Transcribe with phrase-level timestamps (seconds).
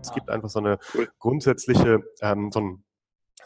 [0.00, 0.78] Es gibt einfach so eine
[1.18, 2.84] grundsätzliche, ähm, so ein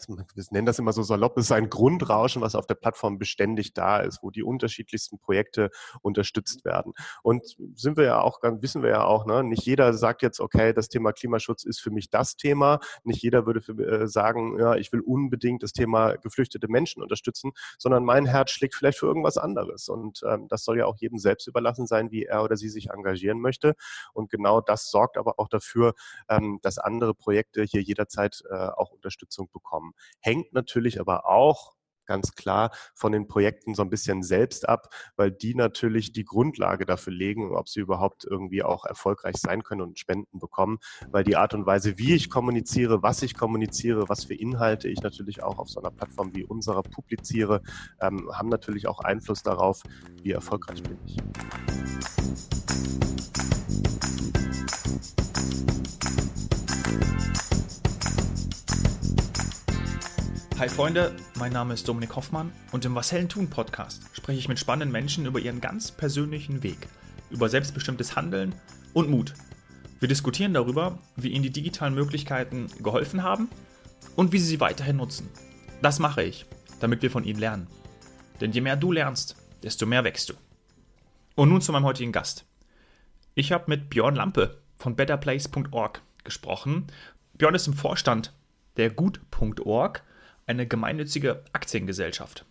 [0.09, 3.75] wir nennen das immer so salopp, es ist ein Grundrauschen, was auf der Plattform beständig
[3.75, 5.71] da ist, wo die unterschiedlichsten Projekte
[6.03, 6.93] unterstützt werden.
[7.23, 10.73] Und sind wir ja auch, wissen wir ja auch, ne, nicht jeder sagt jetzt, okay,
[10.73, 12.81] das Thema Klimaschutz ist für mich das Thema.
[13.05, 17.53] Nicht jeder würde für, äh, sagen, ja, ich will unbedingt das Thema geflüchtete Menschen unterstützen,
[17.79, 19.89] sondern mein Herz schlägt vielleicht für irgendwas anderes.
[19.89, 22.91] Und ähm, das soll ja auch jedem selbst überlassen sein, wie er oder sie sich
[22.91, 23.75] engagieren möchte.
[24.13, 25.95] Und genau das sorgt aber auch dafür,
[26.29, 29.92] ähm, dass andere Projekte hier jederzeit äh, auch Unterstützung bekommen.
[30.21, 31.75] Hängt natürlich aber auch
[32.07, 36.85] ganz klar von den Projekten so ein bisschen selbst ab, weil die natürlich die Grundlage
[36.85, 40.79] dafür legen, ob sie überhaupt irgendwie auch erfolgreich sein können und Spenden bekommen,
[41.09, 45.01] weil die Art und Weise, wie ich kommuniziere, was ich kommuniziere, was für Inhalte ich
[45.01, 47.63] natürlich auch auf so einer Plattform wie unserer publiziere,
[48.01, 49.83] ähm, haben natürlich auch Einfluss darauf,
[50.23, 51.17] wie erfolgreich bin ich.
[60.63, 64.47] Hi Freunde, mein Name ist Dominik Hoffmann und im Was Hellen tun Podcast spreche ich
[64.47, 66.87] mit spannenden Menschen über ihren ganz persönlichen Weg,
[67.31, 68.55] über selbstbestimmtes Handeln
[68.93, 69.35] und Mut.
[69.99, 73.49] Wir diskutieren darüber, wie ihnen die digitalen Möglichkeiten geholfen haben
[74.15, 75.29] und wie sie sie weiterhin nutzen.
[75.83, 76.47] Das mache ich,
[76.79, 77.67] damit wir von ihnen lernen.
[78.41, 80.35] Denn je mehr du lernst, desto mehr wächst du.
[81.35, 82.45] Und nun zu meinem heutigen Gast.
[83.35, 86.87] Ich habe mit Björn Lampe von betterplace.org gesprochen.
[87.35, 88.33] Björn ist im Vorstand
[88.77, 90.05] der gut.org
[90.47, 92.45] eine gemeinnützige Aktiengesellschaft.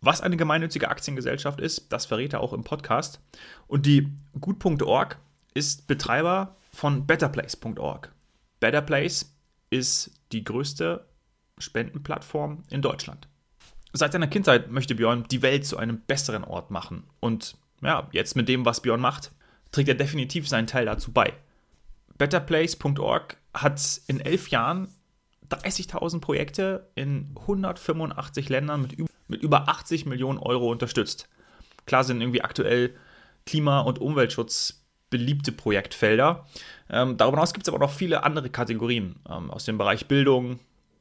[0.00, 3.20] Was eine gemeinnützige Aktiengesellschaft ist, das verrät er auch im Podcast.
[3.68, 4.08] Und die
[4.40, 5.18] Gut.org
[5.54, 8.12] ist Betreiber von betterplace.org.
[8.58, 9.32] Betterplace
[9.70, 11.06] ist die größte
[11.58, 13.28] Spendenplattform in Deutschland.
[13.92, 17.04] Seit seiner Kindheit möchte Björn die Welt zu einem besseren Ort machen.
[17.20, 19.32] Und ja, jetzt mit dem, was Björn macht,
[19.70, 21.34] trägt er definitiv seinen Teil dazu bei.
[22.18, 24.88] Betterplace.org hat in elf Jahren
[25.52, 28.96] 30.000 Projekte in 185 Ländern mit,
[29.28, 31.28] mit über 80 Millionen Euro unterstützt.
[31.86, 32.94] Klar sind irgendwie aktuell
[33.46, 36.46] Klima- und Umweltschutz beliebte Projektfelder.
[36.88, 40.58] Ähm, darüber hinaus gibt es aber noch viele andere Kategorien ähm, aus dem Bereich Bildung,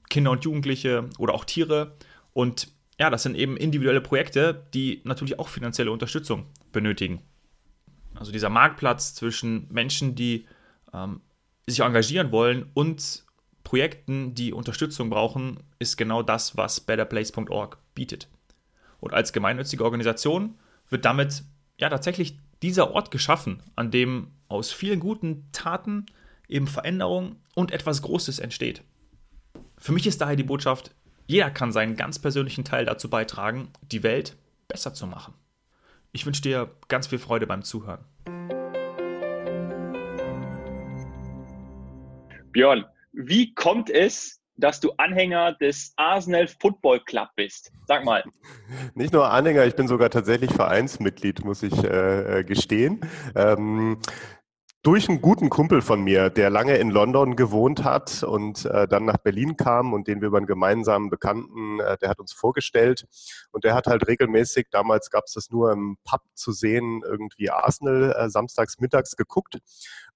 [0.09, 1.95] Kinder und Jugendliche oder auch Tiere.
[2.33, 2.67] Und
[2.99, 7.21] ja, das sind eben individuelle Projekte, die natürlich auch finanzielle Unterstützung benötigen.
[8.13, 10.45] Also dieser Marktplatz zwischen Menschen, die
[10.93, 11.21] ähm,
[11.65, 13.23] sich engagieren wollen und
[13.71, 18.27] Projekten, die Unterstützung brauchen, ist genau das, was betterplace.org bietet.
[18.99, 20.59] Und als gemeinnützige Organisation
[20.89, 21.45] wird damit
[21.77, 26.05] ja tatsächlich dieser Ort geschaffen, an dem aus vielen guten Taten
[26.49, 28.83] eben Veränderung und etwas Großes entsteht.
[29.77, 30.93] Für mich ist daher die Botschaft,
[31.25, 34.35] jeder kann seinen ganz persönlichen Teil dazu beitragen, die Welt
[34.67, 35.33] besser zu machen.
[36.11, 38.03] Ich wünsche dir ganz viel Freude beim Zuhören.
[42.51, 42.83] Björn,
[43.13, 47.71] wie kommt es, dass du Anhänger des Arsenal Football Club bist?
[47.87, 48.23] Sag mal.
[48.93, 53.01] Nicht nur Anhänger, ich bin sogar tatsächlich Vereinsmitglied, muss ich äh, äh gestehen.
[53.35, 53.97] Ähm,
[54.83, 59.05] durch einen guten Kumpel von mir, der lange in London gewohnt hat und äh, dann
[59.05, 63.05] nach Berlin kam und den wir über einen gemeinsamen Bekannten, äh, der hat uns vorgestellt
[63.51, 67.51] und der hat halt regelmäßig, damals gab es das nur im Pub zu sehen, irgendwie
[67.51, 69.59] Arsenal äh, samstags mittags geguckt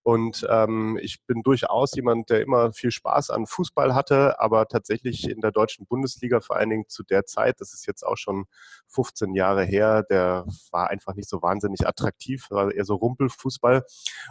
[0.06, 5.28] und ähm, ich bin durchaus jemand, der immer viel Spaß an Fußball hatte, aber tatsächlich
[5.28, 8.46] in der deutschen Bundesliga, vor allen Dingen zu der Zeit, das ist jetzt auch schon
[8.90, 13.84] 15 Jahre her, der war einfach nicht so wahnsinnig attraktiv, war eher so Rumpelfußball.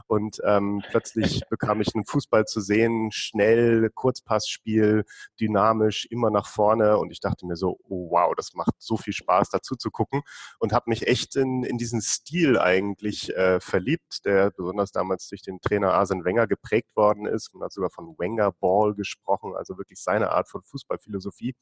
[0.06, 5.04] Und ähm, plötzlich bekam ich einen Fußball zu sehen, schnell, Kurzpassspiel,
[5.40, 6.98] dynamisch, immer nach vorne.
[6.98, 10.22] Und ich dachte mir so, oh wow, das macht so viel Spaß, dazu zu gucken.
[10.60, 15.42] Und habe mich echt in, in diesen Stil eigentlich äh, verliebt, der besonders damals durch
[15.42, 17.52] den Trainer Arsene Wenger geprägt worden ist.
[17.54, 21.54] Man hat sogar von Wenger Ball gesprochen, also wirklich seine Art von Fußballphilosophie.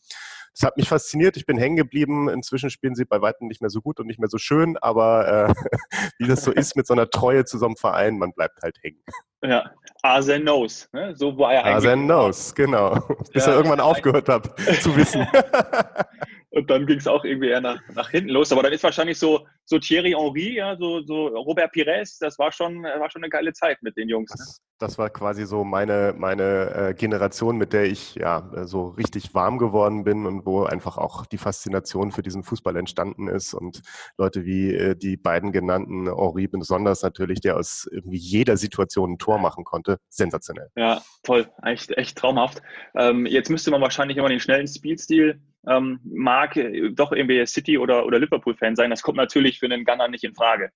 [0.55, 1.37] Das hat mich fasziniert.
[1.37, 2.29] Ich bin hängen geblieben.
[2.29, 5.49] Inzwischen spielen sie bei weitem nicht mehr so gut und nicht mehr so schön, aber
[5.49, 5.55] äh,
[6.19, 8.77] wie das so ist mit so einer Treue zu so einem Verein, man bleibt halt
[8.83, 9.03] hängen.
[9.45, 9.73] Ja,
[10.03, 10.89] Arsene knows.
[10.93, 11.15] Ne?
[11.17, 11.75] So war er eigentlich.
[11.75, 12.95] Arsene knows, genau.
[13.33, 15.27] Bis ja, er irgendwann aufgehört hat zu wissen.
[16.51, 18.53] Und dann ging es auch irgendwie eher nach, nach hinten los.
[18.53, 22.53] Aber dann ist wahrscheinlich so, so Thierry Henry, ja, so, so Robert Pires, das war
[22.53, 24.31] schon, war schon eine geile Zeit mit den Jungs.
[24.31, 24.37] Ne?
[24.39, 29.35] Das, das war quasi so meine, meine äh, Generation, mit der ich ja so richtig
[29.35, 33.55] warm geworden bin und wo einfach auch die Faszination für diesen Fußball entstanden ist.
[33.55, 33.83] Und
[34.19, 39.19] Leute wie äh, die beiden genannten, Henri besonders natürlich, der aus irgendwie jeder Situation ein
[39.19, 40.69] Tor machen konnte, sensationell.
[40.77, 42.61] Ja, toll, echt, echt traumhaft.
[42.95, 47.79] Ähm, jetzt müsste man wahrscheinlich immer den schnellen Spielstil ähm, mag äh, doch irgendwie City-
[47.79, 48.91] oder, oder Liverpool-Fan sein.
[48.91, 50.71] Das kommt natürlich für einen Gunner nicht in Frage.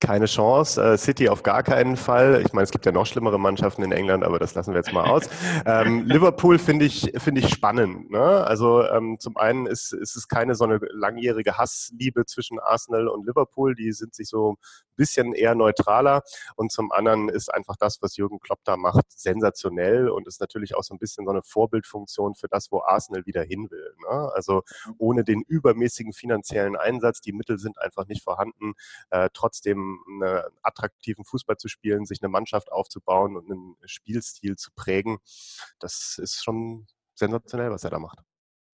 [0.00, 0.82] Keine Chance.
[0.82, 2.42] Äh, City auf gar keinen Fall.
[2.44, 4.92] Ich meine, es gibt ja noch schlimmere Mannschaften in England, aber das lassen wir jetzt
[4.92, 5.28] mal aus.
[5.66, 8.10] ähm, Liverpool finde ich, finde ich spannend.
[8.10, 8.20] Ne?
[8.20, 13.24] Also ähm, zum einen ist, ist es keine so eine langjährige Hassliebe zwischen Arsenal und
[13.24, 13.76] Liverpool.
[13.76, 14.56] Die sind sich so ein
[14.96, 16.22] bisschen eher neutraler.
[16.56, 20.74] Und zum anderen ist einfach das, was Jürgen Klopp da macht, sensationell und ist natürlich
[20.74, 23.94] auch so ein bisschen so eine Vorbildfunktion für das, wo Arsenal wieder hin will.
[24.02, 24.30] Ne?
[24.34, 24.62] Also
[24.98, 28.74] ohne den übermäßigen finanziellen Einsatz, die Mittel sind einfach nicht vorhanden,
[29.10, 34.56] äh, trotzdem trotzdem einen attraktiven Fußball zu spielen, sich eine Mannschaft aufzubauen und einen Spielstil
[34.56, 35.18] zu prägen,
[35.80, 38.18] das ist schon sensationell, was er da macht.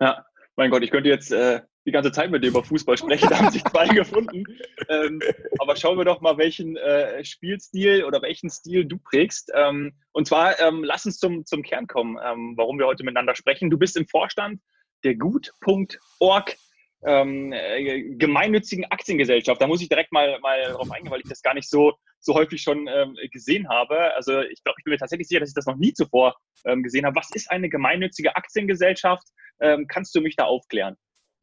[0.01, 0.25] Ja,
[0.57, 3.39] mein Gott, ich könnte jetzt äh, die ganze Zeit mit dir über Fußball sprechen, da
[3.39, 4.45] haben sich zwei gefunden.
[4.89, 5.21] Ähm,
[5.59, 9.51] aber schauen wir doch mal, welchen äh, Spielstil oder welchen Stil du prägst.
[9.55, 13.35] Ähm, und zwar, ähm, lass uns zum, zum Kern kommen, ähm, warum wir heute miteinander
[13.35, 13.71] sprechen.
[13.71, 14.61] Du bist im Vorstand
[15.03, 16.57] der Gut.org
[17.05, 19.61] ähm, äh, gemeinnützigen Aktiengesellschaft.
[19.61, 22.35] Da muss ich direkt mal, mal drauf eingehen, weil ich das gar nicht so, so
[22.35, 24.15] häufig schon ähm, gesehen habe.
[24.15, 26.35] Also ich glaube, ich bin mir tatsächlich sicher, dass ich das noch nie zuvor
[26.65, 27.17] ähm, gesehen habe.
[27.17, 29.27] Was ist eine gemeinnützige Aktiengesellschaft?
[29.61, 30.97] Ähm, kannst du mich da aufklären?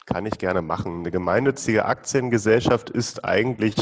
[0.06, 1.02] Kann ich gerne machen.
[1.02, 3.76] Eine gemeinnützige Aktiengesellschaft ist eigentlich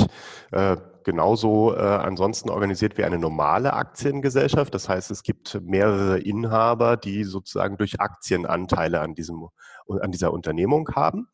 [0.51, 0.75] äh,
[1.09, 4.71] genauso äh, ansonsten organisiert wie eine normale Aktiengesellschaft.
[4.75, 9.47] Das heißt, es gibt mehrere Inhaber, die sozusagen durch Aktienanteile an, diesem,
[9.87, 11.27] an dieser Unternehmung haben.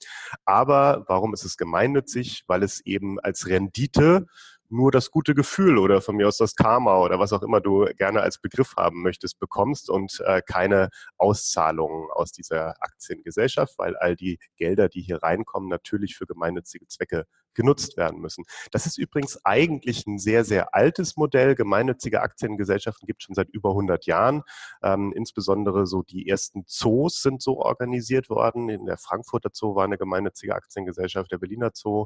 [0.46, 2.46] Aber warum ist es gemeinnützig?
[2.48, 4.28] Weil es eben als Rendite
[4.70, 7.86] nur das gute Gefühl oder von mir aus das Karma oder was auch immer du
[7.98, 10.88] gerne als Begriff haben möchtest, bekommst und äh, keine
[11.18, 17.26] Auszahlungen aus dieser Aktiengesellschaft, weil all die Gelder, die hier reinkommen, natürlich für gemeinnützige Zwecke
[17.56, 18.46] genutzt werden müssen.
[18.72, 21.56] Das ist übrigens eigentlich ein sehr, sehr altes Modell.
[21.56, 24.44] Gemeinnützige Aktiengesellschaften gibt es schon seit über 100 Jahren.
[24.84, 28.70] Ähm, insbesondere so die ersten Zoos sind so organisiert worden.
[28.70, 32.06] In der Frankfurter Zoo war eine gemeinnützige Aktiengesellschaft, der Berliner Zoo.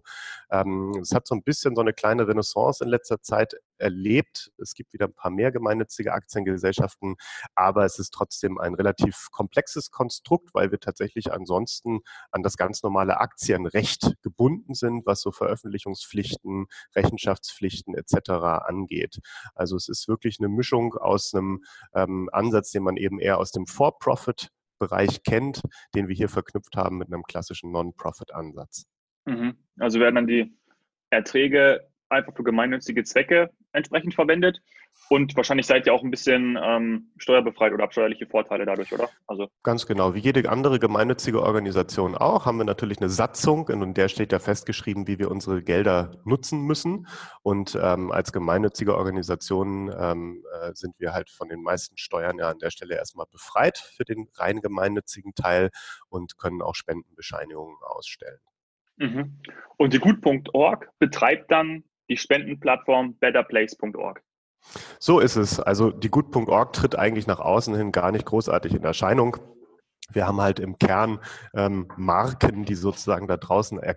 [0.52, 4.52] Ähm, es hat so ein bisschen so eine kleine Renaissance in letzter Zeit erlebt.
[4.58, 7.16] Es gibt wieder ein paar mehr gemeinnützige Aktiengesellschaften,
[7.56, 12.00] aber es ist trotzdem ein relativ komplexes Konstrukt, weil wir tatsächlich ansonsten
[12.32, 18.30] an das ganz normale Aktienrecht gebunden sind, was so Veröffentlichungspflichten, Rechenschaftspflichten etc.
[18.66, 19.20] angeht.
[19.56, 23.52] Also es ist wirklich eine Mischung aus einem ähm, Ansatz, den man eben eher aus
[23.52, 24.50] dem For-Profit
[24.80, 25.62] Bereich kennt,
[25.94, 28.88] den wir hier verknüpft haben mit einem klassischen Non-Profit-Ansatz.
[29.26, 29.58] Mhm.
[29.78, 30.58] Also werden dann die
[31.12, 34.62] Erträge einfach für gemeinnützige Zwecke entsprechend verwendet.
[35.10, 39.10] Und wahrscheinlich seid ihr auch ein bisschen ähm, steuerbefreit oder habt steuerliche Vorteile dadurch, oder?
[39.28, 40.14] Also Ganz genau.
[40.14, 44.40] Wie jede andere gemeinnützige Organisation auch, haben wir natürlich eine Satzung, in der steht ja
[44.40, 47.08] festgeschrieben, wie wir unsere Gelder nutzen müssen.
[47.42, 52.50] Und ähm, als gemeinnützige Organisation ähm, äh, sind wir halt von den meisten Steuern ja
[52.50, 55.70] an der Stelle erstmal befreit für den rein gemeinnützigen Teil
[56.10, 58.40] und können auch Spendenbescheinigungen ausstellen.
[58.98, 59.40] Mhm.
[59.78, 64.22] Und die Gut.org betreibt dann die Spendenplattform betterplace.org.
[65.00, 65.60] So ist es.
[65.60, 69.38] Also die Gut.org tritt eigentlich nach außen hin gar nicht großartig in Erscheinung.
[70.12, 71.20] Wir haben halt im Kern
[71.54, 73.96] ähm, Marken, die sozusagen da draußen äh,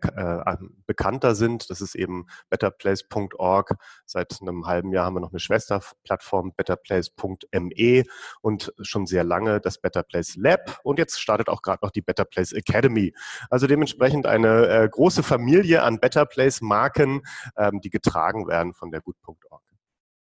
[0.86, 1.70] bekannter sind.
[1.70, 3.76] Das ist eben betterplace.org.
[4.04, 8.04] Seit einem halben Jahr haben wir noch eine Schwesterplattform, betterplace.me
[8.40, 10.80] und schon sehr lange das Betterplace Lab.
[10.82, 13.14] Und jetzt startet auch gerade noch die Betterplace Academy.
[13.50, 17.22] Also dementsprechend eine äh, große Familie an Betterplace-Marken,
[17.56, 19.62] ähm, die getragen werden von der Gut.org.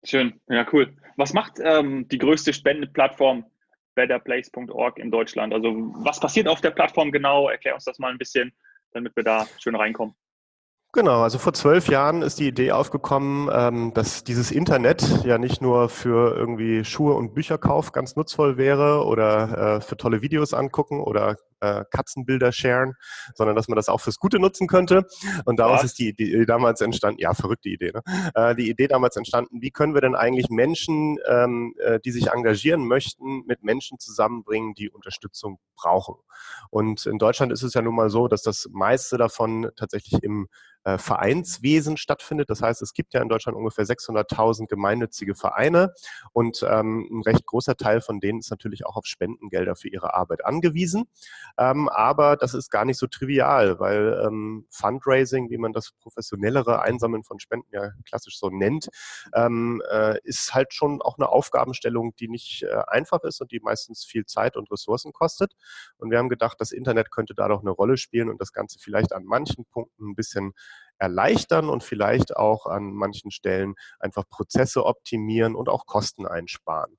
[0.04, 0.96] Schön, ja cool.
[1.16, 3.44] Was macht ähm, die größte Spendenplattform
[3.94, 5.52] betterplace.org in Deutschland.
[5.52, 7.48] Also was passiert auf der Plattform genau?
[7.48, 8.52] Erklär uns das mal ein bisschen,
[8.92, 10.14] damit wir da schön reinkommen.
[10.92, 15.62] Genau, also vor zwölf Jahren ist die Idee aufgekommen, ähm, dass dieses Internet ja nicht
[15.62, 21.00] nur für irgendwie Schuhe und Bücherkauf ganz nutzvoll wäre oder äh, für tolle Videos angucken
[21.00, 22.94] oder äh, Katzenbilder sharen,
[23.34, 25.06] sondern dass man das auch fürs Gute nutzen könnte.
[25.44, 25.84] Und daraus ja.
[25.86, 28.02] ist die Idee damals entstanden, ja, verrückte Idee, ne?
[28.34, 32.28] Äh, die Idee damals entstanden, wie können wir denn eigentlich Menschen, ähm, äh, die sich
[32.28, 36.16] engagieren möchten, mit Menschen zusammenbringen, die Unterstützung brauchen.
[36.70, 40.48] Und in Deutschland ist es ja nun mal so, dass das meiste davon tatsächlich im
[40.84, 42.48] äh, Vereinswesen stattfindet.
[42.48, 45.92] Das heißt, es gibt ja in Deutschland ungefähr 600.000 gemeinnützige Vereine
[46.32, 50.14] und ähm, ein recht großer Teil von denen ist natürlich auch auf Spendengelder für ihre
[50.14, 51.04] Arbeit angewiesen.
[51.58, 56.82] Ähm, aber das ist gar nicht so trivial, weil ähm, Fundraising, wie man das professionellere
[56.82, 58.88] Einsammeln von Spenden ja klassisch so nennt,
[59.34, 63.60] ähm, äh, ist halt schon auch eine Aufgabenstellung, die nicht äh, einfach ist und die
[63.60, 65.54] meistens viel Zeit und Ressourcen kostet.
[65.98, 68.78] Und wir haben gedacht, das Internet könnte da doch eine Rolle spielen und das Ganze
[68.78, 70.52] vielleicht an manchen Punkten ein bisschen
[71.00, 76.96] erleichtern und vielleicht auch an manchen Stellen einfach Prozesse optimieren und auch Kosten einsparen.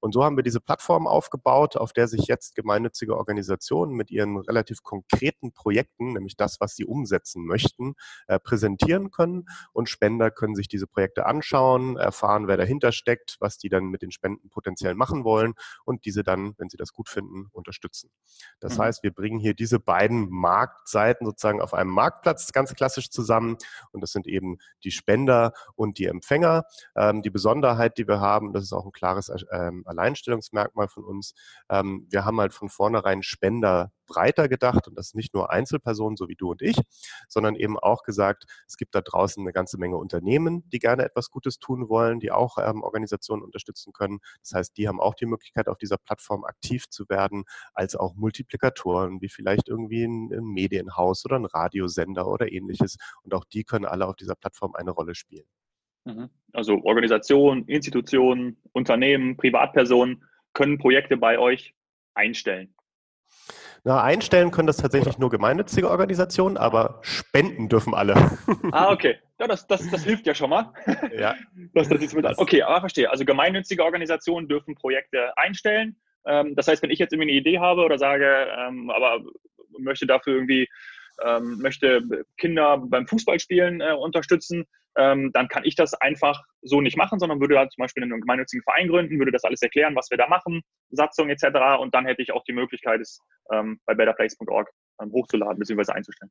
[0.00, 4.36] Und so haben wir diese Plattform aufgebaut, auf der sich jetzt gemeinnützige Organisationen mit ihren
[4.38, 7.94] relativ konkreten Projekten, nämlich das, was sie umsetzen möchten,
[8.26, 9.46] äh, präsentieren können.
[9.72, 14.02] Und Spender können sich diese Projekte anschauen, erfahren, wer dahinter steckt, was die dann mit
[14.02, 18.10] den Spenden potenziell machen wollen und diese dann, wenn sie das gut finden, unterstützen.
[18.58, 18.82] Das mhm.
[18.82, 23.43] heißt, wir bringen hier diese beiden Marktseiten sozusagen auf einem Marktplatz ganz klassisch zusammen.
[23.92, 26.64] Und das sind eben die Spender und die Empfänger.
[26.96, 31.34] Ähm, die Besonderheit, die wir haben, das ist auch ein klares ähm, Alleinstellungsmerkmal von uns.
[31.70, 36.28] Ähm, wir haben halt von vornherein Spender breiter gedacht und das nicht nur Einzelpersonen, so
[36.28, 36.76] wie du und ich,
[37.28, 41.30] sondern eben auch gesagt, es gibt da draußen eine ganze Menge Unternehmen, die gerne etwas
[41.30, 44.20] Gutes tun wollen, die auch ähm, Organisationen unterstützen können.
[44.40, 48.14] Das heißt, die haben auch die Möglichkeit, auf dieser Plattform aktiv zu werden, als auch
[48.14, 52.96] Multiplikatoren, wie vielleicht irgendwie ein, ein Medienhaus oder ein Radiosender oder ähnliches.
[53.22, 55.46] Und auch die können alle auf dieser Plattform eine Rolle spielen.
[56.04, 56.28] Mhm.
[56.52, 61.74] Also Organisationen, Institutionen, Unternehmen, Privatpersonen können Projekte bei euch
[62.14, 62.74] einstellen.
[63.86, 68.14] Na, einstellen können das tatsächlich nur gemeinnützige Organisationen, aber spenden dürfen alle.
[68.72, 69.18] Ah, okay.
[69.38, 70.72] Ja, das, das, das hilft ja schon mal.
[71.18, 71.34] Ja.
[71.74, 73.10] Das, das ist mit, okay, aber verstehe.
[73.10, 75.96] Also gemeinnützige Organisationen dürfen Projekte einstellen.
[76.26, 79.20] Ähm, das heißt, wenn ich jetzt irgendwie eine Idee habe oder sage, ähm, aber
[79.78, 80.66] möchte dafür irgendwie
[81.22, 82.02] ähm, möchte
[82.38, 84.64] Kinder beim Fußballspielen äh, unterstützen,
[84.96, 88.20] ähm, dann kann ich das einfach so nicht machen, sondern würde dann zum Beispiel einen
[88.20, 91.80] gemeinnützigen Verein gründen, würde das alles erklären, was wir da machen, Satzung etc.
[91.80, 93.20] Und dann hätte ich auch die Möglichkeit, es
[93.52, 94.70] ähm, bei betterplace.org
[95.00, 95.92] ähm, hochzuladen bzw.
[95.92, 96.30] einzustellen.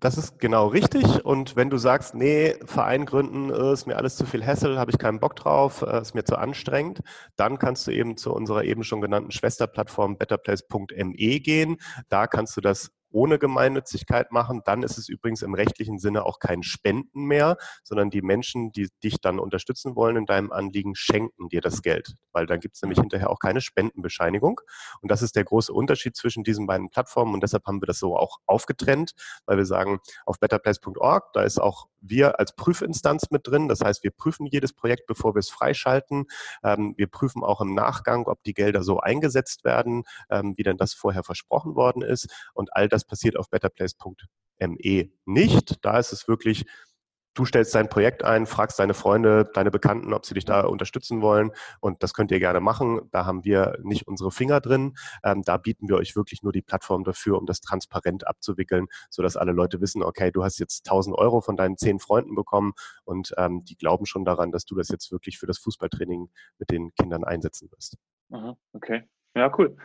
[0.00, 1.24] Das ist genau richtig.
[1.24, 4.92] Und wenn du sagst, nee, Verein gründen äh, ist mir alles zu viel Hassel, habe
[4.92, 7.00] ich keinen Bock drauf, äh, ist mir zu anstrengend,
[7.34, 11.78] dann kannst du eben zu unserer eben schon genannten Schwesterplattform betterplace.me gehen.
[12.08, 16.38] Da kannst du das ohne Gemeinnützigkeit machen, dann ist es übrigens im rechtlichen Sinne auch
[16.38, 21.48] kein Spenden mehr, sondern die Menschen, die dich dann unterstützen wollen in deinem Anliegen, schenken
[21.48, 24.60] dir das Geld, weil dann gibt es nämlich hinterher auch keine Spendenbescheinigung.
[25.00, 27.34] Und das ist der große Unterschied zwischen diesen beiden Plattformen.
[27.34, 29.12] Und deshalb haben wir das so auch aufgetrennt,
[29.46, 33.68] weil wir sagen, auf betterplace.org, da ist auch wir als Prüfinstanz mit drin.
[33.68, 36.26] Das heißt, wir prüfen jedes Projekt, bevor wir es freischalten.
[36.62, 40.76] Ähm, wir prüfen auch im Nachgang, ob die Gelder so eingesetzt werden, ähm, wie denn
[40.76, 42.28] das vorher versprochen worden ist.
[42.54, 45.84] Und all das passiert auf betterplace.me nicht.
[45.84, 46.64] Da ist es wirklich
[47.38, 51.22] Du stellst dein Projekt ein, fragst deine Freunde, deine Bekannten, ob sie dich da unterstützen
[51.22, 51.52] wollen.
[51.80, 53.02] Und das könnt ihr gerne machen.
[53.12, 54.94] Da haben wir nicht unsere Finger drin.
[55.22, 59.36] Ähm, da bieten wir euch wirklich nur die Plattform dafür, um das transparent abzuwickeln, sodass
[59.36, 62.72] alle Leute wissen, okay, du hast jetzt 1000 Euro von deinen zehn Freunden bekommen
[63.04, 66.70] und ähm, die glauben schon daran, dass du das jetzt wirklich für das Fußballtraining mit
[66.72, 67.98] den Kindern einsetzen wirst.
[68.32, 69.04] Aha, okay.
[69.36, 69.76] Ja, cool.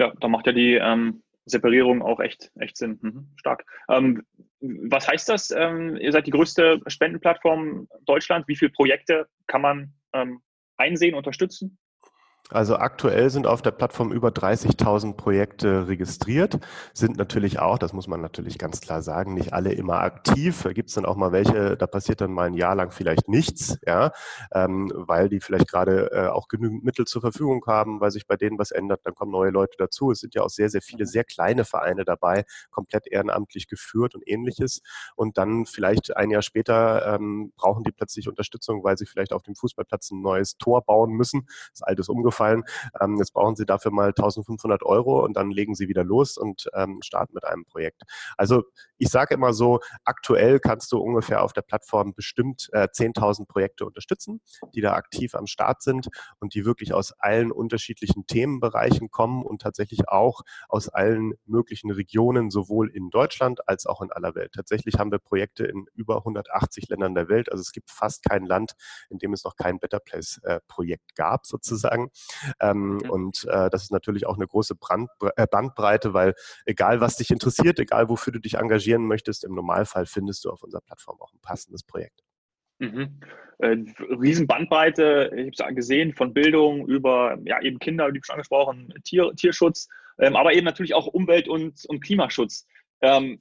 [0.00, 2.98] Ja, da macht ja die ähm, Separierung auch echt, echt Sinn.
[3.00, 3.64] Mhm, stark.
[3.88, 4.24] Ähm,
[4.60, 5.50] was heißt das?
[5.50, 8.48] Ähm, ihr seid die größte Spendenplattform Deutschland.
[8.48, 10.40] Wie viele Projekte kann man ähm,
[10.76, 11.78] einsehen, unterstützen?
[12.50, 16.60] Also aktuell sind auf der Plattform über 30.000 Projekte registriert,
[16.94, 20.62] sind natürlich auch, das muss man natürlich ganz klar sagen, nicht alle immer aktiv.
[20.62, 23.28] Da gibt es dann auch mal welche, da passiert dann mal ein Jahr lang vielleicht
[23.28, 24.12] nichts, ja,
[24.54, 28.36] ähm, weil die vielleicht gerade äh, auch genügend Mittel zur Verfügung haben, weil sich bei
[28.36, 30.12] denen was ändert, dann kommen neue Leute dazu.
[30.12, 34.22] Es sind ja auch sehr, sehr viele sehr kleine Vereine dabei, komplett ehrenamtlich geführt und
[34.24, 34.82] ähnliches.
[35.16, 39.42] Und dann vielleicht ein Jahr später ähm, brauchen die plötzlich Unterstützung, weil sie vielleicht auf
[39.42, 41.48] dem Fußballplatz ein neues Tor bauen müssen.
[41.72, 42.64] Das alte ist umgefallen gefallen.
[43.00, 46.68] Ähm, jetzt brauchen Sie dafür mal 1500 Euro und dann legen Sie wieder los und
[46.74, 48.02] ähm, starten mit einem Projekt.
[48.36, 48.64] Also
[48.98, 53.84] ich sage immer so, aktuell kannst du ungefähr auf der Plattform bestimmt äh, 10.000 Projekte
[53.84, 54.40] unterstützen,
[54.74, 56.08] die da aktiv am Start sind
[56.40, 62.50] und die wirklich aus allen unterschiedlichen Themenbereichen kommen und tatsächlich auch aus allen möglichen Regionen,
[62.50, 64.52] sowohl in Deutschland als auch in aller Welt.
[64.54, 67.50] Tatsächlich haben wir Projekte in über 180 Ländern der Welt.
[67.50, 68.72] Also es gibt fast kein Land,
[69.10, 72.10] in dem es noch kein Better Place äh, Projekt gab, sozusagen.
[72.60, 73.10] Ähm, mhm.
[73.10, 77.30] Und äh, das ist natürlich auch eine große Brand, äh, Bandbreite, weil egal was dich
[77.30, 81.32] interessiert, egal wofür du dich engagieren möchtest, im Normalfall findest du auf unserer Plattform auch
[81.32, 82.22] ein passendes Projekt.
[82.78, 83.20] Mhm.
[83.58, 89.32] Äh, Riesenbandbreite, ich habe gesehen, von Bildung über ja, eben Kinder, wie schon angesprochen, Tier,
[89.34, 92.66] Tierschutz, ähm, aber eben natürlich auch Umwelt- und, und Klimaschutz.
[93.00, 93.40] Ähm,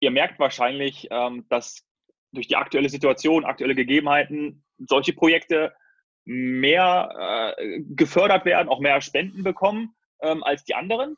[0.00, 1.84] ihr merkt wahrscheinlich, ähm, dass
[2.32, 5.72] durch die aktuelle Situation, aktuelle Gegebenheiten solche Projekte
[6.30, 11.16] mehr äh, gefördert werden, auch mehr Spenden bekommen ähm, als die anderen?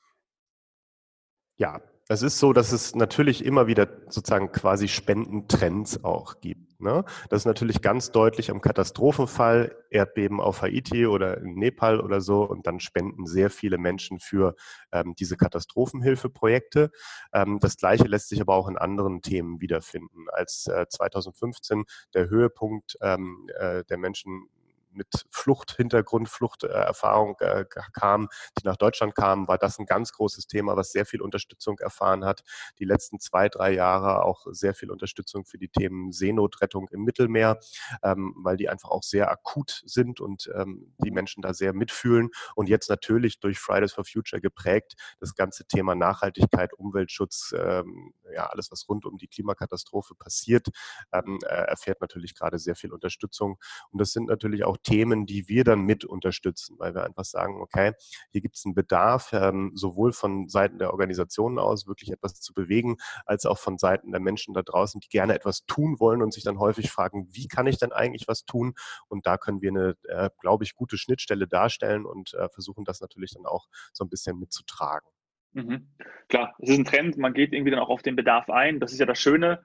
[1.58, 6.80] Ja, es ist so, dass es natürlich immer wieder sozusagen quasi Spendentrends auch gibt.
[6.80, 7.04] Ne?
[7.30, 12.42] Das ist natürlich ganz deutlich am Katastrophenfall, Erdbeben auf Haiti oder in Nepal oder so.
[12.42, 14.56] Und dann spenden sehr viele Menschen für
[14.92, 16.90] ähm, diese Katastrophenhilfeprojekte.
[17.32, 20.26] Ähm, das Gleiche lässt sich aber auch in anderen Themen wiederfinden.
[20.32, 24.48] Als äh, 2015 der Höhepunkt ähm, äh, der Menschen
[24.94, 30.76] mit Fluchthintergrund, Fluchterfahrung äh, kamen, die nach Deutschland kamen, war das ein ganz großes Thema,
[30.76, 32.42] was sehr viel Unterstützung erfahren hat.
[32.78, 37.58] Die letzten zwei, drei Jahre auch sehr viel Unterstützung für die Themen Seenotrettung im Mittelmeer,
[38.02, 42.30] ähm, weil die einfach auch sehr akut sind und ähm, die Menschen da sehr mitfühlen.
[42.54, 48.46] Und jetzt natürlich durch Fridays for Future geprägt, das ganze Thema Nachhaltigkeit, Umweltschutz, ähm, ja,
[48.46, 50.68] alles, was rund um die Klimakatastrophe passiert,
[51.12, 53.58] ähm, äh, erfährt natürlich gerade sehr viel Unterstützung.
[53.90, 57.60] Und das sind natürlich auch Themen, die wir dann mit unterstützen, weil wir einfach sagen,
[57.60, 57.92] okay,
[58.30, 62.54] hier gibt es einen Bedarf, ähm, sowohl von Seiten der Organisationen aus, wirklich etwas zu
[62.54, 62.96] bewegen,
[63.26, 66.44] als auch von Seiten der Menschen da draußen, die gerne etwas tun wollen und sich
[66.44, 68.74] dann häufig fragen, wie kann ich denn eigentlich was tun?
[69.08, 73.00] Und da können wir eine, äh, glaube ich, gute Schnittstelle darstellen und äh, versuchen das
[73.00, 75.08] natürlich dann auch so ein bisschen mitzutragen.
[75.52, 75.88] Mhm.
[76.28, 78.80] Klar, es ist ein Trend, man geht irgendwie dann auch auf den Bedarf ein.
[78.80, 79.64] Das ist ja das Schöne.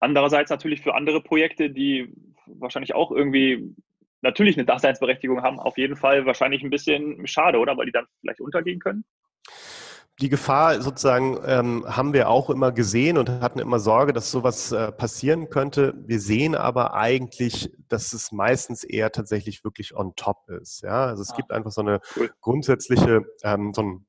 [0.00, 2.14] Andererseits natürlich für andere Projekte, die
[2.46, 3.74] wahrscheinlich auch irgendwie
[4.22, 7.76] natürlich eine Daseinsberechtigung haben, auf jeden Fall wahrscheinlich ein bisschen schade, oder?
[7.76, 9.04] Weil die dann vielleicht untergehen können?
[10.20, 14.72] Die Gefahr sozusagen ähm, haben wir auch immer gesehen und hatten immer Sorge, dass sowas
[14.72, 15.94] äh, passieren könnte.
[15.96, 20.82] Wir sehen aber eigentlich, dass es meistens eher tatsächlich wirklich on top ist.
[20.82, 22.30] Ja, also es ah, gibt einfach so eine cool.
[22.40, 24.06] grundsätzliche, ähm, so ein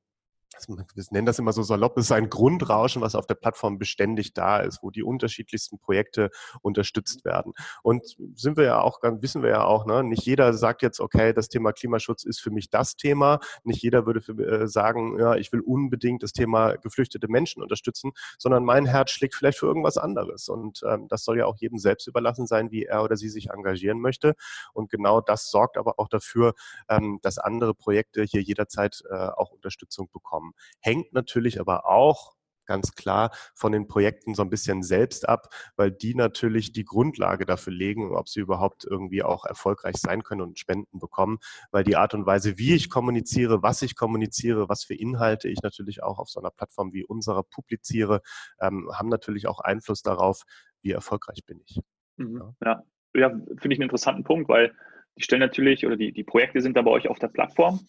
[0.68, 4.34] wir nennen das immer so salopp, es ist ein Grundrauschen, was auf der Plattform beständig
[4.34, 6.30] da ist, wo die unterschiedlichsten Projekte
[6.60, 7.52] unterstützt werden.
[7.82, 11.32] Und sind wir ja auch, wissen wir ja auch, ne, nicht jeder sagt jetzt, okay,
[11.32, 13.40] das Thema Klimaschutz ist für mich das Thema.
[13.64, 18.12] Nicht jeder würde für, äh, sagen, ja, ich will unbedingt das Thema geflüchtete Menschen unterstützen,
[18.38, 20.48] sondern mein Herz schlägt vielleicht für irgendwas anderes.
[20.48, 23.50] Und ähm, das soll ja auch jedem selbst überlassen sein, wie er oder sie sich
[23.50, 24.34] engagieren möchte.
[24.72, 26.54] Und genau das sorgt aber auch dafür,
[26.88, 30.54] ähm, dass andere Projekte hier jederzeit äh, auch Unterstützung bekommen haben.
[30.80, 32.34] Hängt natürlich aber auch
[32.66, 37.44] ganz klar von den Projekten so ein bisschen selbst ab, weil die natürlich die Grundlage
[37.44, 41.38] dafür legen, ob sie überhaupt irgendwie auch erfolgreich sein können und Spenden bekommen,
[41.72, 45.62] weil die Art und Weise, wie ich kommuniziere, was ich kommuniziere, was für Inhalte ich
[45.62, 48.20] natürlich auch auf so einer Plattform wie unserer publiziere,
[48.60, 50.44] ähm, haben natürlich auch Einfluss darauf,
[50.80, 51.80] wie erfolgreich bin ich.
[52.18, 52.54] Mhm.
[52.64, 52.84] Ja,
[53.16, 54.72] ja finde ich einen interessanten Punkt, weil
[55.18, 57.80] die stellen natürlich oder die, die Projekte sind da bei euch auf der Plattform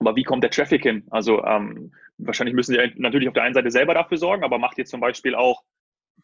[0.00, 1.06] aber wie kommt der Traffic hin?
[1.10, 4.78] Also ähm, wahrscheinlich müssen Sie natürlich auf der einen Seite selber dafür sorgen, aber macht
[4.78, 5.62] ihr zum Beispiel auch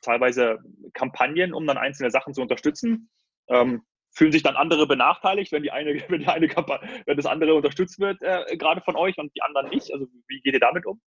[0.00, 0.58] teilweise
[0.92, 3.10] Kampagnen, um dann einzelne Sachen zu unterstützen?
[3.48, 3.82] Ähm,
[4.12, 7.98] fühlen sich dann andere benachteiligt, wenn die eine, wenn die eine wenn das andere unterstützt
[7.98, 9.92] wird, äh, gerade von euch und die anderen nicht?
[9.92, 11.00] Also wie geht ihr damit um?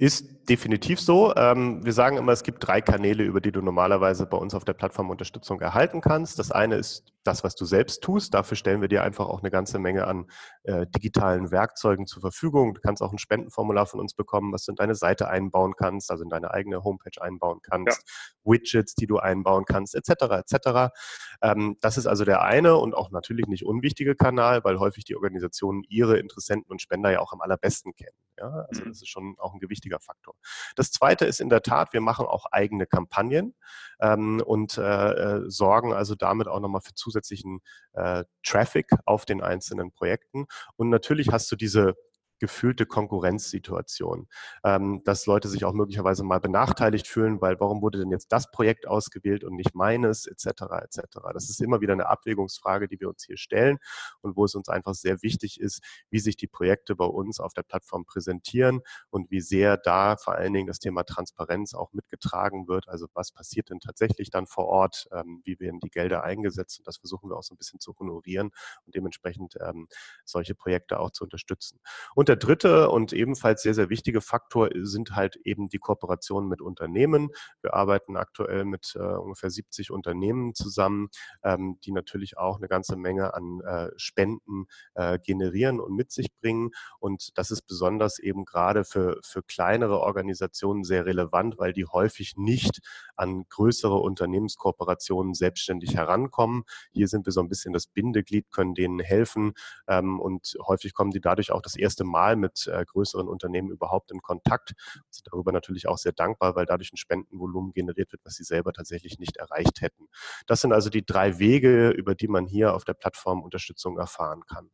[0.00, 1.34] Ist definitiv so.
[1.34, 4.64] Ähm, wir sagen immer, es gibt drei Kanäle, über die du normalerweise bei uns auf
[4.64, 6.38] der Plattform Unterstützung erhalten kannst.
[6.38, 8.32] Das eine ist das, was du selbst tust.
[8.32, 10.26] Dafür stellen wir dir einfach auch eine ganze Menge an
[10.62, 12.74] äh, digitalen Werkzeugen zur Verfügung.
[12.74, 16.10] Du kannst auch ein Spendenformular von uns bekommen, was du in deine Seite einbauen kannst,
[16.10, 18.52] also in deine eigene Homepage einbauen kannst, ja.
[18.52, 20.44] Widgets, die du einbauen kannst, etc.
[20.46, 20.94] etc.
[21.42, 25.16] Ähm, das ist also der eine und auch natürlich nicht unwichtige Kanal, weil häufig die
[25.16, 28.16] Organisationen ihre Interessenten und Spender ja auch am allerbesten kennen.
[28.38, 28.66] Ja?
[28.68, 28.88] Also mhm.
[28.88, 30.34] das ist schon auch ein gewichtiger Faktor.
[30.76, 33.54] Das zweite ist in der Tat, wir machen auch eigene Kampagnen
[34.00, 37.60] ähm, und äh, äh sorgen also damit auch nochmal für zusätzliche zusätzlichen
[37.92, 40.46] äh, Traffic auf den einzelnen Projekten.
[40.76, 41.94] Und natürlich hast du diese
[42.38, 44.28] gefühlte Konkurrenzsituation,
[44.64, 48.50] ähm, dass Leute sich auch möglicherweise mal benachteiligt fühlen, weil warum wurde denn jetzt das
[48.50, 50.62] Projekt ausgewählt und nicht meines, etc.
[50.82, 51.00] etc.
[51.32, 53.78] Das ist immer wieder eine Abwägungsfrage, die wir uns hier stellen
[54.20, 57.52] und wo es uns einfach sehr wichtig ist, wie sich die Projekte bei uns auf
[57.54, 62.68] der Plattform präsentieren und wie sehr da vor allen Dingen das Thema Transparenz auch mitgetragen
[62.68, 62.88] wird.
[62.88, 66.86] Also was passiert denn tatsächlich dann vor Ort, ähm, wie werden die Gelder eingesetzt und
[66.86, 68.50] das versuchen wir auch so ein bisschen zu honorieren
[68.86, 69.88] und dementsprechend ähm,
[70.24, 71.80] solche Projekte auch zu unterstützen.
[72.14, 76.60] Und der dritte und ebenfalls sehr, sehr wichtige Faktor sind halt eben die Kooperationen mit
[76.60, 77.30] Unternehmen.
[77.62, 81.08] Wir arbeiten aktuell mit äh, ungefähr 70 Unternehmen zusammen,
[81.42, 86.28] ähm, die natürlich auch eine ganze Menge an äh, Spenden äh, generieren und mit sich
[86.40, 86.70] bringen.
[87.00, 92.36] Und das ist besonders eben gerade für, für kleinere Organisationen sehr relevant, weil die häufig
[92.36, 92.80] nicht
[93.16, 96.64] an größere Unternehmenskooperationen selbstständig herankommen.
[96.92, 99.54] Hier sind wir so ein bisschen das Bindeglied, können denen helfen
[99.86, 103.70] ähm, und häufig kommen die dadurch auch das erste Mal Mal mit äh, größeren Unternehmen
[103.70, 104.72] überhaupt in Kontakt.
[105.08, 108.72] Sind darüber natürlich auch sehr dankbar, weil dadurch ein Spendenvolumen generiert wird, was sie selber
[108.72, 110.08] tatsächlich nicht erreicht hätten.
[110.48, 114.42] Das sind also die drei Wege, über die man hier auf der Plattform Unterstützung erfahren
[114.52, 114.68] kann.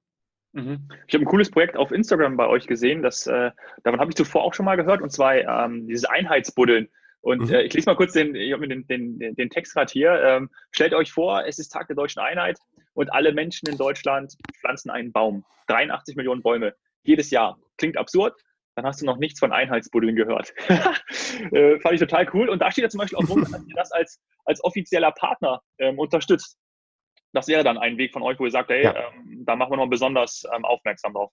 [0.52, 0.88] Mhm.
[1.06, 3.02] Ich habe ein cooles Projekt auf Instagram bei euch gesehen.
[3.02, 3.50] Das, äh,
[3.82, 6.88] davon habe ich zuvor auch schon mal gehört, und zwar ähm, dieses Einheitsbuddeln
[7.20, 7.54] Und mhm.
[7.54, 10.12] äh, ich lese mal kurz den, ich den, den, den Text gerade hier.
[10.22, 12.58] Ähm, stellt euch vor, es ist Tag der deutschen Einheit
[12.94, 15.44] und alle Menschen in Deutschland pflanzen einen Baum.
[15.66, 16.74] 83 Millionen Bäume
[17.04, 17.58] jedes Jahr.
[17.76, 18.34] Klingt absurd,
[18.74, 20.52] dann hast du noch nichts von Einheitsbuddeln gehört.
[21.52, 22.48] äh, fand ich total cool.
[22.48, 25.60] Und da steht ja zum Beispiel auch drum, dass ihr das als, als offizieller Partner
[25.78, 26.58] ähm, unterstützt.
[27.32, 28.94] Das wäre dann ein Weg von euch, wo ihr sagt, hey, ja.
[28.96, 31.32] ähm, da machen wir noch besonders ähm, aufmerksam drauf.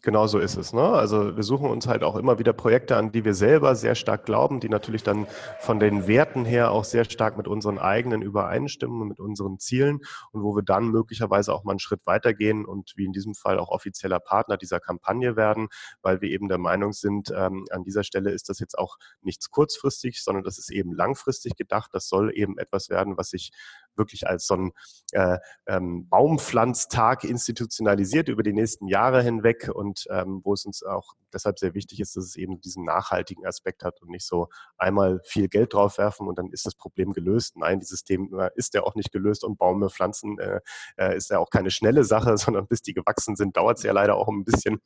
[0.00, 0.72] Genau so ist es.
[0.72, 0.82] Ne?
[0.82, 4.24] Also wir suchen uns halt auch immer wieder Projekte an, die wir selber sehr stark
[4.24, 5.26] glauben, die natürlich dann
[5.60, 10.00] von den Werten her auch sehr stark mit unseren eigenen übereinstimmen mit unseren Zielen
[10.30, 13.58] und wo wir dann möglicherweise auch mal einen Schritt weitergehen und wie in diesem Fall
[13.58, 15.68] auch offizieller Partner dieser Kampagne werden,
[16.00, 19.50] weil wir eben der Meinung sind, ähm, an dieser Stelle ist das jetzt auch nichts
[19.50, 21.90] kurzfristig, sondern das ist eben langfristig gedacht.
[21.92, 23.50] Das soll eben etwas werden, was sich
[23.96, 24.72] wirklich als so ein
[25.12, 31.14] äh, ähm, Baumpflanztag institutionalisiert über die nächsten Jahre hinweg und ähm, wo es uns auch
[31.32, 35.20] deshalb sehr wichtig ist, dass es eben diesen nachhaltigen Aspekt hat und nicht so einmal
[35.24, 37.56] viel Geld draufwerfen und dann ist das Problem gelöst.
[37.56, 40.60] Nein, dieses Thema ist ja auch nicht gelöst und Bäume pflanzen äh,
[40.96, 43.92] äh, ist ja auch keine schnelle Sache, sondern bis die gewachsen sind, dauert es ja
[43.92, 44.80] leider auch ein bisschen.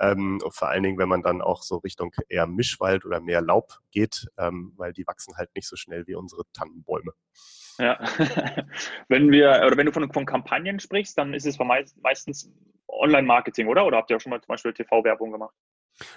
[0.00, 3.78] Ähm, vor allen Dingen, wenn man dann auch so Richtung eher Mischwald oder mehr Laub
[3.90, 7.12] geht, ähm, weil die wachsen halt nicht so schnell wie unsere Tannenbäume.
[7.78, 7.98] Ja,
[9.08, 11.58] wenn wir, oder wenn du von, von Kampagnen sprichst, dann ist es
[12.02, 12.52] meistens
[12.88, 13.86] Online-Marketing, oder?
[13.86, 15.54] Oder habt ihr auch schon mal zum Beispiel TV-Werbung gemacht?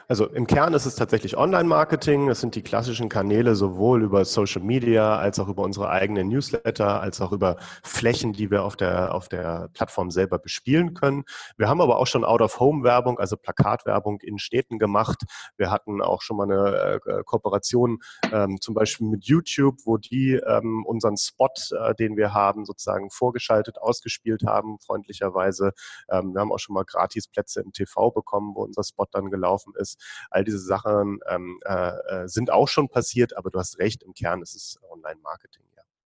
[0.08, 2.28] Also im Kern ist es tatsächlich Online-Marketing.
[2.28, 7.02] Das sind die klassischen Kanäle sowohl über Social Media als auch über unsere eigenen Newsletter,
[7.02, 11.24] als auch über Flächen, die wir auf der, auf der Plattform selber bespielen können.
[11.58, 15.24] Wir haben aber auch schon Out-of-Home-Werbung, also Plakatwerbung in Städten gemacht.
[15.58, 18.00] Wir hatten auch schon mal eine äh, Kooperation
[18.32, 23.10] ähm, zum Beispiel mit YouTube, wo die ähm, unseren Spot, äh, den wir haben, sozusagen
[23.10, 25.72] vorgeschaltet, ausgespielt haben, freundlicherweise.
[26.10, 29.71] Ähm, wir haben auch schon mal Gratisplätze im TV bekommen, wo unser Spot dann gelaufen
[29.72, 30.02] gelaufen ist.
[30.30, 34.14] All diese Sachen ähm, äh, äh, sind auch schon passiert, aber du hast recht, im
[34.14, 35.64] Kern ist es Online-Marketing.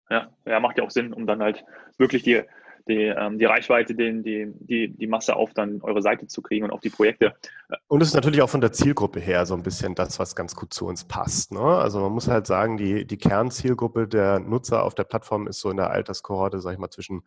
[0.09, 0.17] Ja.
[0.17, 1.63] ja, ja, macht ja auch Sinn, um dann halt
[1.97, 2.43] wirklich die
[2.87, 6.65] die, ähm, die Reichweite, den, die, die, die Masse auf dann eure Seite zu kriegen
[6.65, 7.33] und auf die Projekte.
[7.87, 10.55] Und es ist natürlich auch von der Zielgruppe her so ein bisschen das, was ganz
[10.55, 11.51] gut zu uns passt.
[11.51, 11.61] Ne?
[11.61, 15.71] Also man muss halt sagen, die, die Kernzielgruppe der Nutzer auf der Plattform ist so
[15.71, 17.23] in der Alterskohorte, sag ich mal, zwischen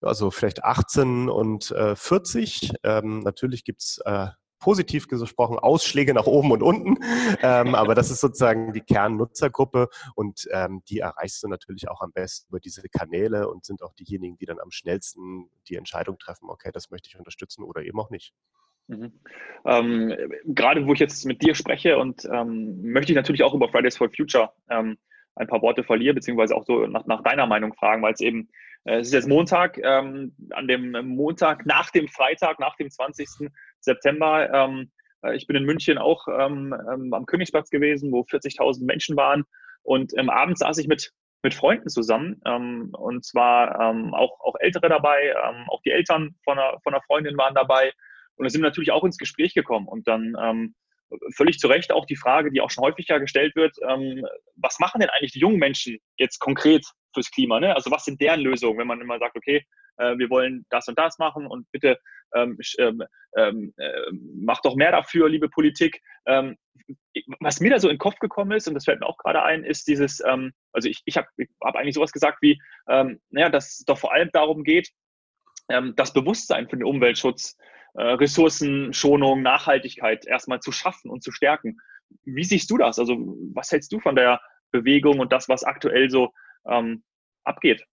[0.00, 2.72] also vielleicht 18 und äh, 40.
[2.82, 4.28] Ähm, natürlich gibt's äh,
[4.58, 6.96] positiv gesprochen Ausschläge nach oben und unten.
[7.42, 12.12] Ähm, aber das ist sozusagen die Kernnutzergruppe und ähm, die erreichst du natürlich auch am
[12.12, 16.48] besten über diese Kanäle und sind auch diejenigen, die dann am schnellsten die Entscheidung treffen,
[16.48, 18.32] okay, das möchte ich unterstützen oder eben auch nicht.
[18.88, 19.12] Mhm.
[19.64, 20.14] Ähm,
[20.46, 23.96] gerade wo ich jetzt mit dir spreche und ähm, möchte ich natürlich auch über Fridays
[23.96, 24.96] for Future ähm,
[25.34, 28.48] ein paar Worte verlieren, beziehungsweise auch so nach, nach deiner Meinung fragen, weil es eben,
[28.84, 33.50] äh, es ist jetzt Montag, ähm, an dem Montag nach dem Freitag, nach dem 20.
[33.86, 34.52] September.
[34.52, 34.90] Ähm,
[35.22, 39.44] äh, ich bin in München auch ähm, ähm, am Königsplatz gewesen, wo 40.000 Menschen waren.
[39.82, 42.40] Und ähm, abends saß ich mit, mit Freunden zusammen.
[42.44, 46.92] Ähm, und zwar ähm, auch, auch Ältere dabei, ähm, auch die Eltern von einer, von
[46.92, 47.92] einer Freundin waren dabei.
[48.36, 49.88] Und da sind natürlich auch ins Gespräch gekommen.
[49.88, 50.74] Und dann
[51.34, 55.00] völlig zu Recht auch die Frage, die auch schon häufiger gestellt wird, ähm, was machen
[55.00, 57.60] denn eigentlich die jungen Menschen jetzt konkret fürs Klima?
[57.60, 57.74] Ne?
[57.74, 59.64] Also was sind deren Lösungen, wenn man immer sagt, okay,
[59.98, 61.98] äh, wir wollen das und das machen und bitte
[62.34, 63.02] ähm, ähm,
[63.36, 66.02] ähm, äh, macht doch mehr dafür, liebe Politik.
[66.26, 66.56] Ähm,
[67.40, 69.42] was mir da so in den Kopf gekommen ist, und das fällt mir auch gerade
[69.42, 71.28] ein, ist dieses, ähm, also ich, ich habe
[71.62, 74.90] hab eigentlich sowas gesagt wie, naja, dass es doch vor allem darum geht,
[75.96, 81.78] das Bewusstsein für den Umweltschutz, äh, Ressourcenschonung, Nachhaltigkeit erstmal zu schaffen und zu stärken.
[82.24, 82.98] Wie siehst du das?
[82.98, 83.16] Also
[83.54, 86.30] was hältst du von der Bewegung und das, was aktuell so
[87.44, 87.86] abgeht?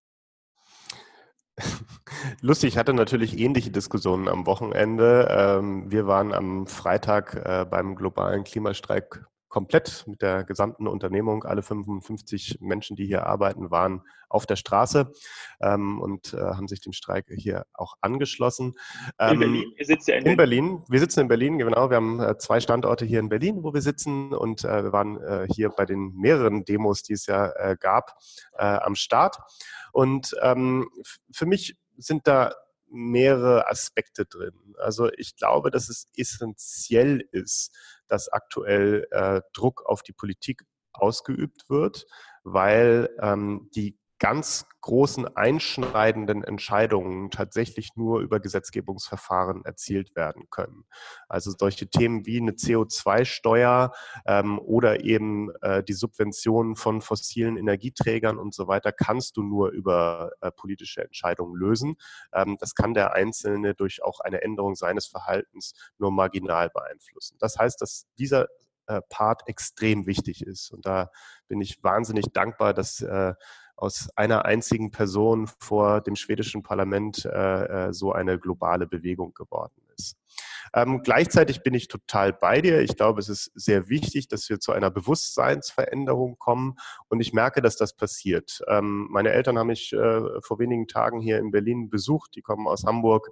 [2.42, 5.28] Lustig, ich hatte natürlich ähnliche Diskussionen am Wochenende.
[5.30, 11.44] Ähm, wir waren am Freitag äh, beim globalen Klimastreik komplett mit der gesamten Unternehmung.
[11.44, 15.14] Alle 55 Menschen, die hier arbeiten, waren auf der Straße
[15.62, 18.74] ähm, und äh, haben sich dem Streik hier auch angeschlossen.
[19.20, 19.74] in Berlin?
[19.78, 20.82] Ihr sitzt ja in, in Berlin.
[20.90, 21.92] Wir sitzen in Berlin, genau.
[21.92, 25.20] Wir haben äh, zwei Standorte hier in Berlin, wo wir sitzen und wir waren
[25.52, 28.18] hier bei den mehreren Demos, die es ja gab,
[28.58, 29.38] am Start.
[29.92, 30.90] Und ähm,
[31.32, 32.54] für mich sind da
[32.94, 34.54] mehrere Aspekte drin.
[34.80, 37.76] Also ich glaube, dass es essentiell ist,
[38.08, 40.64] dass aktuell äh, Druck auf die Politik
[40.94, 42.06] ausgeübt wird,
[42.44, 50.86] weil ähm, die ganz großen einschneidenden Entscheidungen tatsächlich nur über Gesetzgebungsverfahren erzielt werden können.
[51.28, 53.92] Also solche Themen wie eine CO2-Steuer
[54.26, 59.72] ähm, oder eben äh, die Subventionen von fossilen Energieträgern und so weiter kannst du nur
[59.72, 61.98] über äh, politische Entscheidungen lösen.
[62.32, 67.36] Ähm, das kann der Einzelne durch auch eine Änderung seines Verhaltens nur marginal beeinflussen.
[67.42, 68.48] Das heißt, dass dieser
[68.88, 70.72] äh, Part extrem wichtig ist.
[70.72, 71.10] Und da
[71.48, 73.34] bin ich wahnsinnig dankbar, dass äh,
[73.76, 79.82] aus einer einzigen Person vor dem schwedischen Parlament äh, äh, so eine globale Bewegung geworden
[79.98, 80.18] ist.
[80.76, 82.82] Ähm, gleichzeitig bin ich total bei dir.
[82.82, 86.78] Ich glaube, es ist sehr wichtig, dass wir zu einer Bewusstseinsveränderung kommen.
[87.10, 88.64] Und ich merke, dass das passiert.
[88.68, 92.36] Ähm, meine Eltern haben mich äh, vor wenigen Tagen hier in Berlin besucht.
[92.36, 93.30] Die kommen aus Hamburg,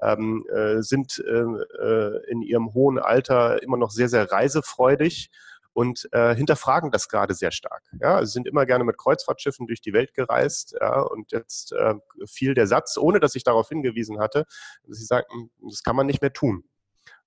[0.00, 5.30] ähm, äh, sind äh, äh in ihrem hohen Alter immer noch sehr, sehr reisefreudig
[5.74, 7.82] und äh, hinterfragen das gerade sehr stark.
[8.00, 11.94] Ja, sie sind immer gerne mit Kreuzfahrtschiffen durch die Welt gereist ja, und jetzt äh,
[12.26, 14.46] fiel der Satz, ohne dass ich darauf hingewiesen hatte,
[14.86, 16.64] dass sie sagten, das kann man nicht mehr tun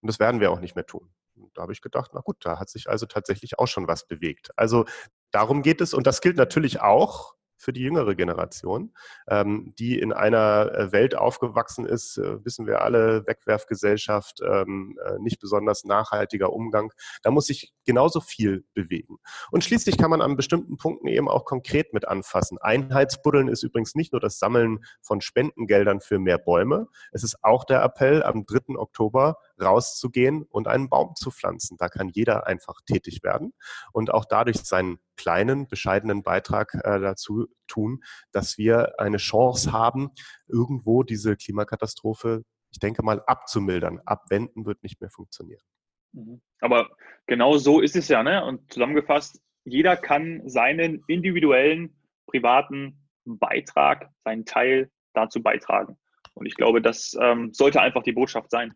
[0.02, 1.12] und das werden wir auch nicht mehr tun.
[1.36, 4.08] Und da habe ich gedacht, na gut, da hat sich also tatsächlich auch schon was
[4.08, 4.50] bewegt.
[4.56, 4.86] Also
[5.32, 8.94] darum geht es und das gilt natürlich auch für die jüngere Generation,
[9.28, 15.20] ähm, die in einer äh, Welt aufgewachsen ist, äh, wissen wir alle, Wegwerfgesellschaft, ähm, äh,
[15.20, 16.92] nicht besonders nachhaltiger Umgang.
[17.24, 19.18] Da muss sich genauso viel bewegen.
[19.52, 22.58] Und schließlich kann man an bestimmten Punkten eben auch konkret mit anfassen.
[22.60, 26.88] Einheitsbuddeln ist übrigens nicht nur das Sammeln von Spendengeldern für mehr Bäume.
[27.12, 28.78] Es ist auch der Appell, am 3.
[28.78, 31.78] Oktober rauszugehen und einen Baum zu pflanzen.
[31.78, 33.54] Da kann jeder einfach tätig werden
[33.92, 40.12] und auch dadurch seinen kleinen, bescheidenen Beitrag äh, dazu tun, dass wir eine Chance haben,
[40.48, 44.00] irgendwo diese Klimakatastrophe, ich denke mal, abzumildern.
[44.06, 45.62] Abwenden wird nicht mehr funktionieren.
[46.14, 46.42] Mhm.
[46.62, 46.90] Aber
[47.26, 48.44] genau so ist es ja, ne?
[48.46, 51.96] Und zusammengefasst, jeder kann seinen individuellen,
[52.28, 55.98] privaten Beitrag, seinen Teil dazu beitragen.
[56.34, 58.74] Und ich glaube, das ähm, sollte einfach die Botschaft sein.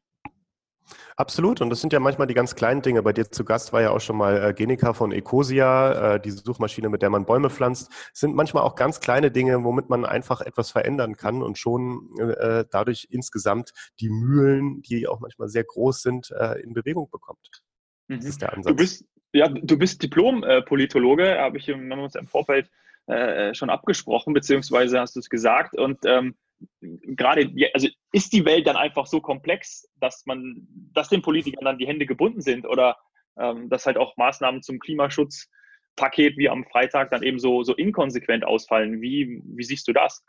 [1.15, 1.62] Absolut.
[1.62, 3.04] Und das sind ja manchmal die ganz kleinen Dinge.
[3.04, 6.39] Bei dir zu Gast war ja auch schon mal äh, Genica von Ecosia, äh, diese
[6.39, 7.91] Suchmaschine, mit der man Bäume pflanzt.
[8.13, 12.10] Es sind manchmal auch ganz kleine Dinge, womit man einfach etwas verändern kann und schon
[12.19, 17.63] äh, dadurch insgesamt die Mühlen, die auch manchmal sehr groß sind, äh, in Bewegung bekommt.
[18.08, 18.30] Das mhm.
[18.30, 18.71] ist der Ansatz.
[18.71, 22.69] Du bist, ja, du bist Diplom-Politologe, habe ich uns im Vorfeld
[23.07, 25.77] äh, schon abgesprochen, beziehungsweise hast du es gesagt.
[25.77, 26.35] Und ähm,
[26.81, 31.77] gerade, also ist die Welt dann einfach so komplex, dass man, dass den Politikern dann
[31.77, 32.97] die Hände gebunden sind oder
[33.37, 38.43] ähm, dass halt auch Maßnahmen zum Klimaschutzpaket wie am Freitag dann eben so, so inkonsequent
[38.45, 39.01] ausfallen.
[39.01, 40.23] Wie, wie siehst du das?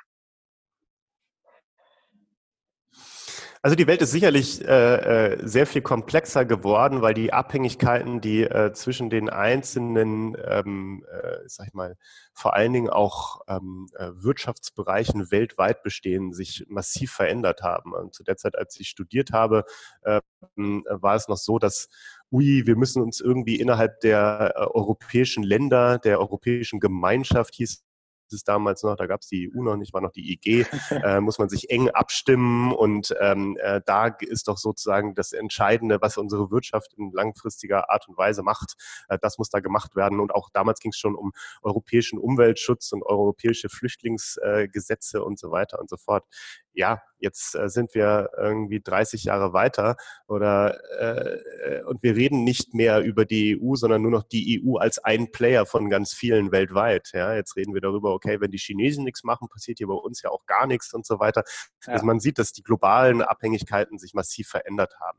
[3.64, 8.42] Also die Welt ist sicherlich äh, äh, sehr viel komplexer geworden, weil die Abhängigkeiten, die
[8.42, 11.96] äh, zwischen den einzelnen, ähm, äh, sag ich mal,
[12.34, 17.94] vor allen Dingen auch ähm, äh, Wirtschaftsbereichen weltweit bestehen, sich massiv verändert haben.
[17.94, 19.64] Und zu der Zeit, als ich studiert habe,
[20.02, 20.20] äh,
[20.56, 21.88] war es noch so, dass
[22.32, 27.84] ui, wir müssen uns irgendwie innerhalb der äh, europäischen Länder, der europäischen Gemeinschaft, hieß
[28.32, 31.20] es damals noch, da gab es die EU noch nicht, war noch die IG, äh,
[31.20, 36.16] muss man sich eng abstimmen und ähm, äh, da ist doch sozusagen das Entscheidende, was
[36.16, 38.74] unsere Wirtschaft in langfristiger Art und Weise macht,
[39.08, 42.92] äh, das muss da gemacht werden und auch damals ging es schon um europäischen Umweltschutz
[42.92, 46.24] und europäische Flüchtlingsgesetze und so weiter und so fort
[46.74, 52.74] ja, jetzt äh, sind wir irgendwie 30 Jahre weiter oder äh, und wir reden nicht
[52.74, 56.50] mehr über die EU, sondern nur noch die EU als ein Player von ganz vielen
[56.52, 57.10] weltweit.
[57.12, 60.22] Ja, jetzt reden wir darüber, okay, wenn die Chinesen nichts machen, passiert hier bei uns
[60.22, 61.44] ja auch gar nichts und so weiter.
[61.86, 61.94] Ja.
[61.94, 65.18] Also man sieht, dass die globalen Abhängigkeiten sich massiv verändert haben.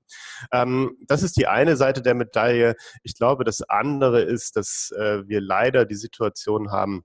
[0.51, 2.75] Ähm, das ist die eine Seite der Medaille.
[3.03, 7.03] Ich glaube, das andere ist, dass äh, wir leider die Situation haben,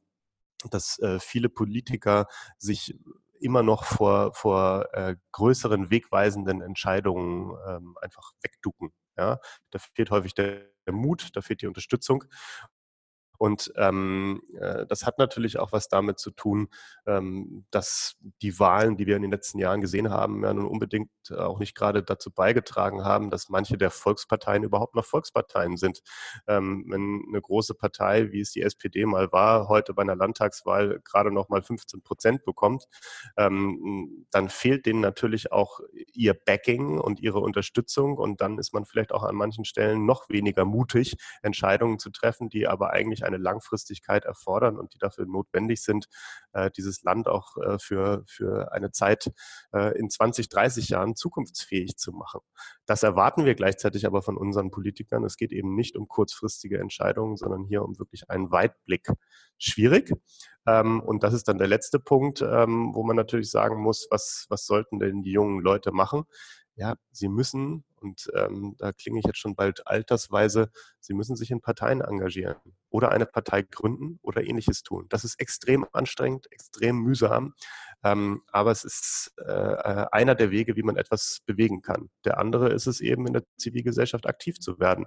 [0.70, 2.26] dass äh, viele Politiker
[2.58, 2.94] sich
[3.40, 8.90] immer noch vor, vor äh, größeren wegweisenden Entscheidungen ähm, einfach wegducken.
[9.16, 9.38] Ja?
[9.70, 12.24] Da fehlt häufig der, der Mut, da fehlt die Unterstützung.
[13.38, 16.68] Und ähm, äh, das hat natürlich auch was damit zu tun,
[17.07, 21.11] ähm, dass die Wahlen, die wir in den letzten Jahren gesehen haben, ja nun unbedingt
[21.31, 26.01] auch nicht gerade dazu beigetragen haben, dass manche der Volksparteien überhaupt noch Volksparteien sind.
[26.46, 31.01] Ähm, wenn eine große Partei, wie es die SPD mal war, heute bei einer Landtagswahl
[31.05, 32.85] gerade noch mal 15 Prozent bekommt,
[33.37, 35.81] ähm, dann fehlt denen natürlich auch
[36.12, 38.16] ihr Backing und ihre Unterstützung.
[38.16, 42.48] Und dann ist man vielleicht auch an manchen Stellen noch weniger mutig, Entscheidungen zu treffen,
[42.48, 46.07] die aber eigentlich eine Langfristigkeit erfordern und die dafür notwendig sind,
[46.53, 49.31] äh, dieses Land auch äh, für, für eine Zeit
[49.73, 52.41] äh, in 20, 30 Jahren zukunftsfähig zu machen.
[52.87, 55.25] Das erwarten wir gleichzeitig aber von unseren Politikern.
[55.25, 59.09] Es geht eben nicht um kurzfristige Entscheidungen, sondern hier um wirklich einen Weitblick.
[59.59, 60.12] Schwierig.
[60.67, 64.47] Ähm, und das ist dann der letzte Punkt, ähm, wo man natürlich sagen muss, was,
[64.49, 66.25] was sollten denn die jungen Leute machen?
[66.79, 71.50] ja, sie müssen, und ähm, da klinge ich jetzt schon bald altersweise, sie müssen sich
[71.50, 72.56] in Parteien engagieren
[72.90, 75.06] oder eine Partei gründen oder ähnliches tun.
[75.08, 77.54] Das ist extrem anstrengend, extrem mühsam,
[78.04, 82.11] ähm, aber es ist äh, äh einer der Wege, wie man etwas bewegen kann.
[82.24, 85.06] Der andere ist es eben, in der Zivilgesellschaft aktiv zu werden.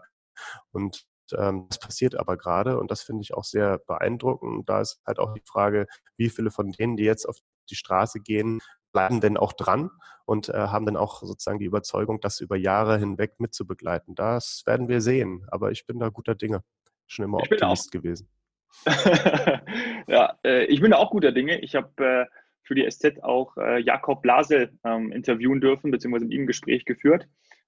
[0.72, 4.68] Und ähm, das passiert aber gerade und das finde ich auch sehr beeindruckend.
[4.70, 7.38] Da ist halt auch die Frage, wie viele von denen, die jetzt auf
[7.70, 8.60] die Straße gehen,
[8.92, 9.90] bleiben denn auch dran
[10.26, 14.16] und äh, haben dann auch sozusagen die Überzeugung, das über Jahre hinweg mitzubegleiten.
[14.16, 16.64] Das werden wir sehen, aber ich bin da guter Dinge.
[17.08, 18.30] Schon immer Optimist gewesen.
[20.08, 21.60] ja, äh, ich bin da auch guter Dinge.
[21.60, 22.26] Ich habe äh,
[22.64, 26.86] für die SZ auch äh, Jakob Blasel ähm, interviewen dürfen, beziehungsweise mit ihm ein Gespräch
[26.86, 27.28] geführt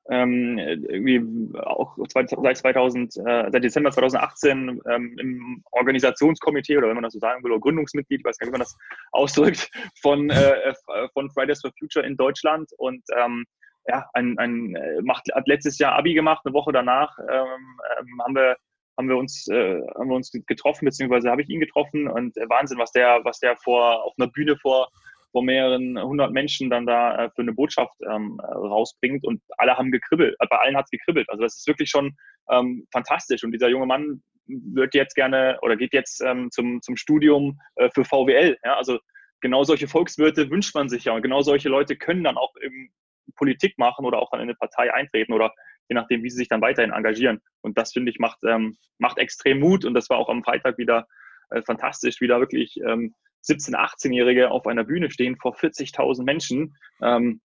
[0.10, 1.22] ähm, irgendwie
[1.60, 7.20] auch seit, 2000, äh, seit Dezember 2018 ähm, im Organisationskomitee oder wenn man das so
[7.20, 8.78] sagen will, oder Gründungsmitglied, ich weiß gar nicht, wie man das
[9.12, 10.74] ausdrückt, von, äh,
[11.14, 12.70] von Fridays for Future in Deutschland.
[12.78, 13.46] Und ähm,
[13.88, 18.22] ja, ein, ein, äh, macht, hat letztes Jahr Abi gemacht, eine Woche danach ähm, ähm,
[18.24, 18.58] haben wir
[18.96, 22.08] haben wir uns äh, haben wir uns getroffen beziehungsweise habe ich ihn getroffen.
[22.08, 24.90] Und äh, Wahnsinn was der was der vor auf einer Bühne vor
[25.34, 29.76] vor mehreren hundert Menschen dann da äh, für eine Botschaft ähm, äh, rausbringt und alle
[29.76, 31.28] haben gekribbelt, äh, bei allen hat es gekribbelt.
[31.30, 32.16] Also das ist wirklich schon
[32.50, 36.96] ähm, fantastisch und dieser junge Mann wird jetzt gerne oder geht jetzt ähm, zum, zum
[36.96, 38.58] Studium äh, für VWL.
[38.64, 38.78] Ja?
[38.78, 39.00] Also
[39.42, 42.94] genau solche Volkswirte wünscht man sich ja und genau solche Leute können dann auch eben
[43.36, 45.52] Politik machen oder auch dann in eine Partei eintreten oder
[45.90, 47.42] je nachdem, wie sie sich dann weiterhin engagieren.
[47.62, 50.78] Und das finde ich macht, ähm, macht extrem Mut und das war auch am Freitag
[50.78, 51.08] wieder
[51.54, 53.14] äh, fantastisch, wie da wirklich ähm,
[53.46, 56.76] 17-, 18-Jährige auf einer Bühne stehen vor 40.000 Menschen.
[57.02, 57.42] Ähm,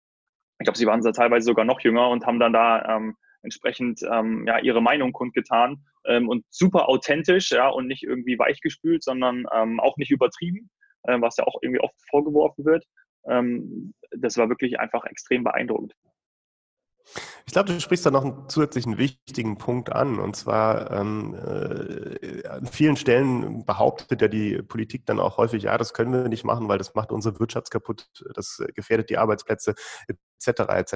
[0.58, 4.44] ich glaube, sie waren teilweise sogar noch jünger und haben dann da ähm, entsprechend ähm,
[4.46, 9.80] ja, ihre Meinung kundgetan ähm, und super authentisch ja, und nicht irgendwie weichgespült, sondern ähm,
[9.80, 10.70] auch nicht übertrieben,
[11.04, 12.84] äh, was ja auch irgendwie oft vorgeworfen wird.
[13.28, 15.94] Ähm, das war wirklich einfach extrem beeindruckend.
[17.46, 20.18] Ich glaube, du sprichst da noch einen zusätzlichen wichtigen Punkt an.
[20.18, 25.78] Und zwar ähm, äh, an vielen Stellen behauptet ja die Politik dann auch häufig, ja,
[25.78, 29.74] das können wir nicht machen, weil das macht unsere Wirtschaft kaputt, das gefährdet die Arbeitsplätze
[30.38, 30.72] etc.
[30.72, 30.94] etc.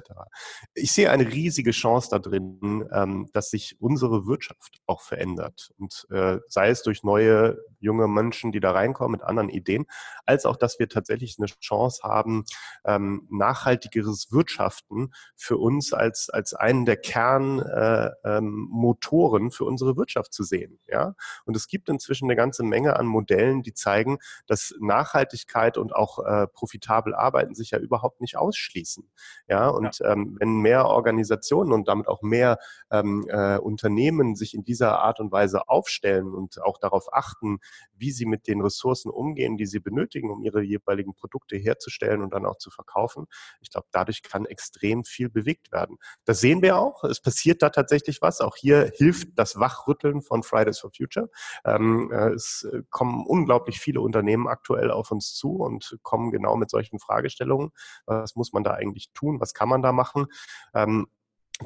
[0.75, 5.73] Ich sehe eine riesige Chance da drin, ähm, dass sich unsere Wirtschaft auch verändert.
[5.79, 9.87] Und äh, sei es durch neue junge Menschen, die da reinkommen mit anderen Ideen,
[10.27, 12.45] als auch, dass wir tatsächlich eine Chance haben,
[12.85, 20.33] ähm, nachhaltigeres Wirtschaften für uns als, als einen der Kernmotoren äh, ähm, für unsere Wirtschaft
[20.33, 20.79] zu sehen.
[20.87, 21.15] Ja?
[21.45, 26.19] Und es gibt inzwischen eine ganze Menge an Modellen, die zeigen, dass Nachhaltigkeit und auch
[26.25, 29.09] äh, profitabel arbeiten sich ja überhaupt nicht ausschließen.
[29.49, 30.13] Ja, und ja.
[30.13, 32.59] Ähm, wenn mehr Organisationen und damit auch mehr
[32.91, 37.59] ähm, äh, Unternehmen sich in dieser Art und Weise aufstellen und auch darauf achten,
[37.95, 42.33] wie sie mit den Ressourcen umgehen, die sie benötigen, um ihre jeweiligen Produkte herzustellen und
[42.33, 43.27] dann auch zu verkaufen,
[43.61, 45.97] ich glaube, dadurch kann extrem viel bewegt werden.
[46.25, 47.05] Das sehen wir auch.
[47.05, 48.41] Es passiert da tatsächlich was.
[48.41, 51.29] Auch hier hilft das Wachrütteln von Fridays for Future.
[51.65, 56.71] Ähm, äh, es kommen unglaublich viele Unternehmen aktuell auf uns zu und kommen genau mit
[56.71, 57.71] solchen Fragestellungen.
[58.07, 59.20] Was muss man da eigentlich tun?
[59.21, 59.41] Tun?
[59.41, 60.27] Was kann man da machen?
[60.75, 61.07] Ähm,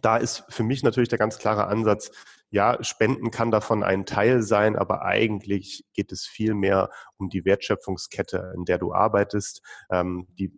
[0.03, 2.11] da ist für mich natürlich der ganz klare Ansatz,
[2.51, 7.45] ja, Spenden kann davon ein Teil sein, aber eigentlich geht es viel mehr um die
[7.45, 10.53] Wertschöpfungskette, in der du arbeitest, ähm, die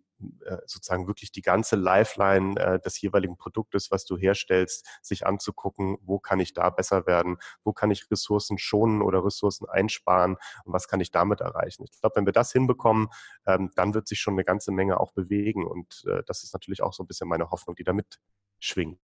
[0.66, 6.18] sozusagen wirklich die ganze Lifeline äh, des jeweiligen Produktes, was du herstellst, sich anzugucken, wo
[6.18, 10.88] kann ich da besser werden, wo kann ich Ressourcen schonen oder Ressourcen einsparen und was
[10.88, 11.84] kann ich damit erreichen.
[11.84, 13.08] Ich glaube, wenn wir das hinbekommen,
[13.46, 16.82] ähm, dann wird sich schon eine ganze Menge auch bewegen und äh, das ist natürlich
[16.82, 18.18] auch so ein bisschen meine Hoffnung, die damit
[18.58, 18.98] schwingt.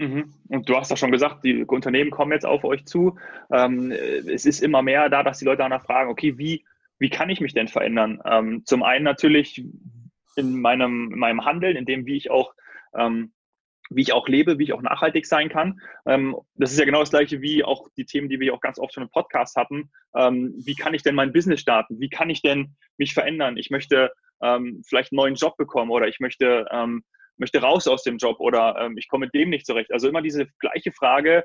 [0.00, 0.32] Mhm.
[0.48, 3.18] Und du hast ja schon gesagt, die Unternehmen kommen jetzt auf euch zu.
[3.52, 6.64] Ähm, es ist immer mehr da, dass die Leute danach fragen, okay, wie,
[6.98, 8.20] wie kann ich mich denn verändern?
[8.24, 9.62] Ähm, zum einen natürlich,
[10.36, 12.54] in meinem, in meinem Handeln, in dem, wie ich auch
[12.96, 13.32] ähm,
[13.90, 15.80] wie ich auch lebe, wie ich auch nachhaltig sein kann.
[16.06, 18.78] Ähm, das ist ja genau das gleiche wie auch die Themen, die wir auch ganz
[18.78, 19.90] oft schon im Podcast hatten.
[20.14, 22.00] Ähm, wie kann ich denn mein Business starten?
[22.00, 23.56] Wie kann ich denn mich verändern?
[23.56, 24.12] Ich möchte
[24.42, 26.66] ähm, vielleicht einen neuen Job bekommen oder ich möchte,
[27.36, 29.92] möchte raus aus dem Job oder ich komme mit dem nicht zurecht.
[29.92, 31.44] Also immer diese gleiche Frage,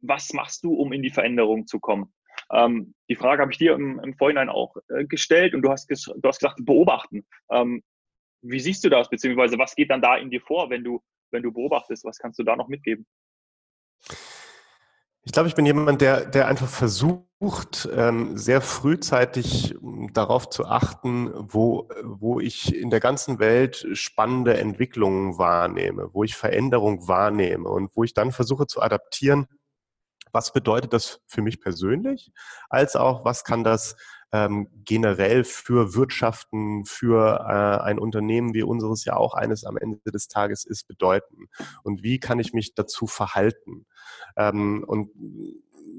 [0.00, 2.12] was machst du, um in die Veränderung zu kommen?
[2.52, 5.90] Ähm, die Frage habe ich dir im, im Vorhinein auch äh, gestellt und du hast,
[5.90, 7.26] du hast gesagt, beobachten.
[7.50, 7.82] Ähm,
[8.42, 11.42] wie siehst du das, beziehungsweise was geht dann da in dir vor, wenn du, wenn
[11.42, 12.04] du beobachtest?
[12.04, 13.06] Was kannst du da noch mitgeben?
[15.26, 20.66] Ich glaube, ich bin jemand, der, der einfach versucht, ähm, sehr frühzeitig ähm, darauf zu
[20.66, 27.68] achten, wo, wo ich in der ganzen Welt spannende Entwicklungen wahrnehme, wo ich Veränderung wahrnehme
[27.68, 29.46] und wo ich dann versuche zu adaptieren
[30.34, 32.32] was bedeutet das für mich persönlich,
[32.68, 33.96] als auch was kann das
[34.32, 40.00] ähm, generell für Wirtschaften, für äh, ein Unternehmen wie unseres ja auch eines am Ende
[40.10, 41.46] des Tages ist, bedeuten?
[41.84, 43.86] Und wie kann ich mich dazu verhalten?
[44.36, 45.10] Ähm, und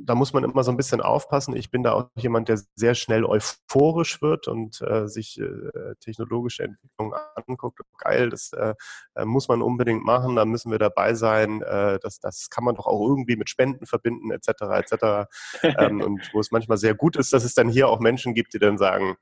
[0.05, 1.55] da muss man immer so ein bisschen aufpassen.
[1.55, 6.63] Ich bin da auch jemand, der sehr schnell euphorisch wird und äh, sich äh, technologische
[6.63, 7.13] Entwicklungen
[7.47, 7.79] anguckt.
[7.97, 8.73] Geil, das äh,
[9.15, 11.61] äh, muss man unbedingt machen, da müssen wir dabei sein.
[11.61, 14.49] Äh, das, das kann man doch auch irgendwie mit Spenden verbinden, etc.
[14.71, 15.27] etc.
[15.63, 18.53] ähm, und wo es manchmal sehr gut ist, dass es dann hier auch Menschen gibt,
[18.53, 19.15] die dann sagen,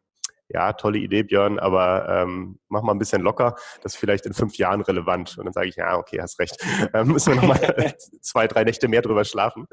[0.53, 4.33] ja, tolle Idee, Björn, aber ähm, mach mal ein bisschen locker, das ist vielleicht in
[4.33, 5.37] fünf Jahren relevant.
[5.37, 6.57] Und dann sage ich, ja, okay, hast recht.
[6.93, 9.67] Ähm, müssen wir nochmal zwei, drei Nächte mehr drüber schlafen.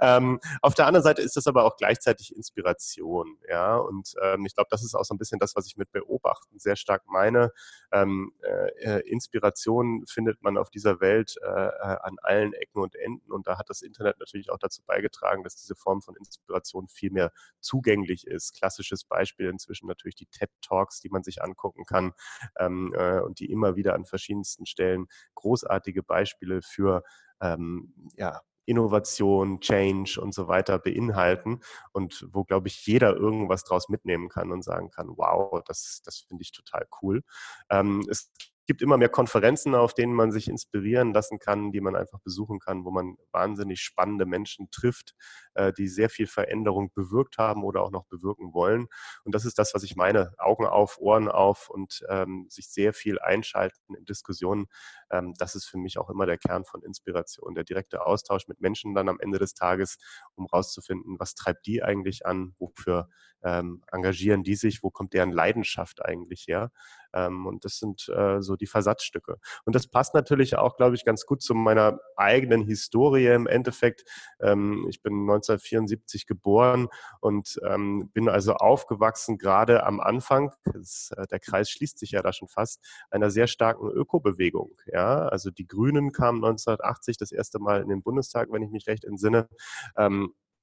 [0.00, 3.76] Ähm, auf der anderen Seite ist das aber auch gleichzeitig Inspiration, ja.
[3.76, 6.58] Und ähm, ich glaube, das ist auch so ein bisschen das, was ich mit Beobachten
[6.58, 7.50] sehr stark meine.
[7.90, 13.30] Ähm, äh, Inspiration findet man auf dieser Welt äh, äh, an allen Ecken und Enden.
[13.32, 17.10] Und da hat das Internet natürlich auch dazu beigetragen, dass diese Form von Inspiration viel
[17.10, 18.56] mehr zugänglich ist.
[18.56, 22.12] Klassisches Beispiel inzwischen natürlich die TED Talks, die man sich angucken kann
[22.58, 27.02] ähm, äh, und die immer wieder an verschiedensten Stellen großartige Beispiele für
[27.40, 31.60] ähm, ja, Innovation, Change und so weiter beinhalten
[31.92, 36.18] und wo, glaube ich, jeder irgendwas draus mitnehmen kann und sagen kann, wow, das, das
[36.18, 37.22] finde ich total cool.
[37.70, 38.30] Ähm, es
[38.66, 42.58] gibt immer mehr Konferenzen, auf denen man sich inspirieren lassen kann, die man einfach besuchen
[42.58, 45.14] kann, wo man wahnsinnig spannende Menschen trifft,
[45.54, 48.86] äh, die sehr viel Veränderung bewirkt haben oder auch noch bewirken wollen.
[49.24, 50.32] Und das ist das, was ich meine.
[50.38, 54.66] Augen auf, Ohren auf und ähm, sich sehr viel einschalten in Diskussionen.
[55.10, 57.54] Ähm, das ist für mich auch immer der Kern von Inspiration.
[57.54, 59.98] Der direkte Austausch mit Menschen dann am Ende des Tages,
[60.34, 63.08] um rauszufinden, was treibt die eigentlich an, wofür
[63.44, 66.70] ähm, engagieren die sich, wo kommt deren Leidenschaft eigentlich her.
[67.12, 69.36] Ähm, und das sind äh, so die Versatzstücke.
[69.64, 74.04] Und das passt natürlich auch, glaube ich, ganz gut zu meiner eigenen Historie im Endeffekt.
[74.40, 76.88] Ähm, ich bin 1974 geboren
[77.20, 82.22] und ähm, bin also aufgewachsen, gerade am Anfang, das, äh, der Kreis schließt sich ja
[82.22, 84.76] da schon fast, einer sehr starken Ökobewegung.
[84.86, 85.28] Ja?
[85.28, 89.04] Also die Grünen kamen 1980 das erste Mal in den Bundestag, wenn ich mich recht
[89.04, 89.48] entsinne.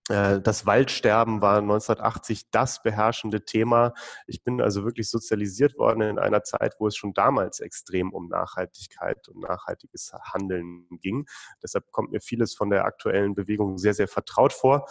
[0.09, 3.93] Äh, das Waldsterben war 1980 das beherrschende Thema.
[4.27, 8.27] Ich bin also wirklich sozialisiert worden in einer Zeit, wo es schon damals extrem um
[8.27, 11.25] Nachhaltigkeit und nachhaltiges Handeln ging.
[11.63, 14.87] Deshalb kommt mir vieles von der aktuellen Bewegung sehr, sehr vertraut vor.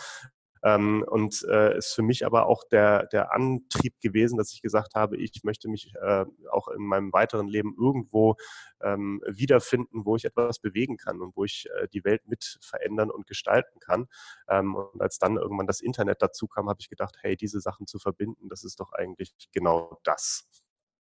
[0.63, 4.95] Ähm, und äh, ist für mich aber auch der, der Antrieb gewesen, dass ich gesagt
[4.95, 8.37] habe, ich möchte mich äh, auch in meinem weiteren Leben irgendwo
[8.83, 13.11] ähm, wiederfinden, wo ich etwas bewegen kann und wo ich äh, die Welt mit verändern
[13.11, 14.07] und gestalten kann.
[14.49, 17.87] Ähm, und als dann irgendwann das Internet dazu kam, habe ich gedacht, hey, diese Sachen
[17.87, 20.49] zu verbinden, das ist doch eigentlich genau das.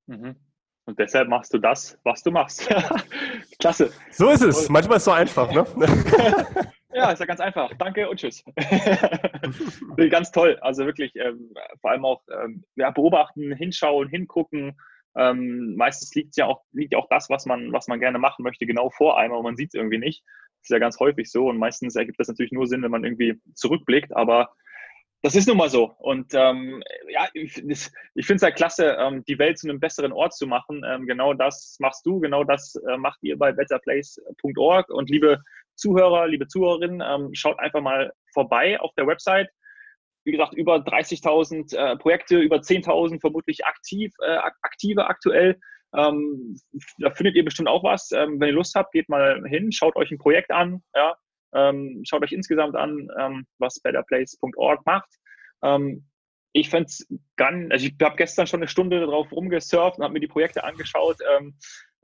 [0.07, 0.37] Mhm.
[0.87, 2.69] Und deshalb machst du das, was du machst.
[3.59, 3.93] Klasse.
[4.13, 4.69] So ist es.
[4.69, 5.67] Manchmal ist es so einfach, ne?
[6.97, 7.71] Ja, ist ja ganz einfach.
[7.77, 8.43] Danke und tschüss.
[10.11, 10.57] ganz toll.
[10.63, 14.81] Also wirklich, ähm, vor allem auch ähm, ja, beobachten, hinschauen, hingucken.
[15.15, 18.45] Ähm, meistens liegt ja auch, liegt ja auch das, was man, was man gerne machen
[18.45, 20.25] möchte, genau vor einem, aber man sieht es irgendwie nicht.
[20.25, 21.51] Das ist ja ganz häufig so.
[21.51, 24.55] Und meistens ergibt das natürlich nur Sinn, wenn man irgendwie zurückblickt, aber
[25.21, 25.95] das ist nun mal so.
[25.99, 30.13] Und ähm, ja, ich, ich finde es ja klasse, ähm, die Welt zu einem besseren
[30.13, 30.83] Ort zu machen.
[30.87, 34.89] Ähm, genau das machst du, genau das äh, macht ihr bei betterplace.org.
[34.89, 35.43] Und liebe
[35.77, 39.49] Zuhörer, liebe Zuhörerinnen, ähm, schaut einfach mal vorbei auf der Website.
[40.25, 45.59] Wie gesagt, über 30.000 äh, Projekte, über 10.000 vermutlich aktiv, äh, aktive aktuell.
[45.95, 46.59] Ähm,
[46.99, 48.11] da findet ihr bestimmt auch was.
[48.13, 51.17] Ähm, wenn ihr Lust habt, geht mal hin, schaut euch ein Projekt an, ja,
[51.55, 55.09] ähm, schaut euch insgesamt an, ähm, was betterplace.org macht.
[55.63, 56.07] Ähm,
[56.53, 57.07] ich fände es
[57.37, 60.65] ganz, also ich habe gestern schon eine Stunde drauf rumgesurft und habe mir die Projekte
[60.65, 61.19] angeschaut.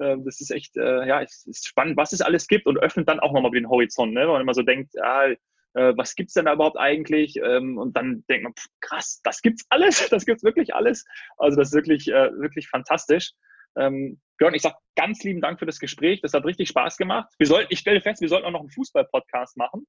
[0.03, 2.79] Ähm, äh, das ist echt, äh, ja, es ist spannend, was es alles gibt und
[2.79, 4.23] öffnet dann auch nochmal den Horizont, ne?
[4.23, 5.29] wenn man immer so denkt, ah,
[5.75, 7.37] was gibt's denn da überhaupt eigentlich?
[7.43, 11.07] Ähm, und dann denkt man, pff, krass, das gibt's alles, das gibt's wirklich alles.
[11.39, 13.33] Also das ist wirklich, äh, wirklich fantastisch.
[13.79, 16.21] Ähm, Björn, ich sage ganz lieben Dank für das Gespräch.
[16.21, 17.33] Das hat richtig Spaß gemacht.
[17.39, 19.87] Wir sollten, ich stelle fest, wir sollten auch noch einen Fußball-Podcast machen.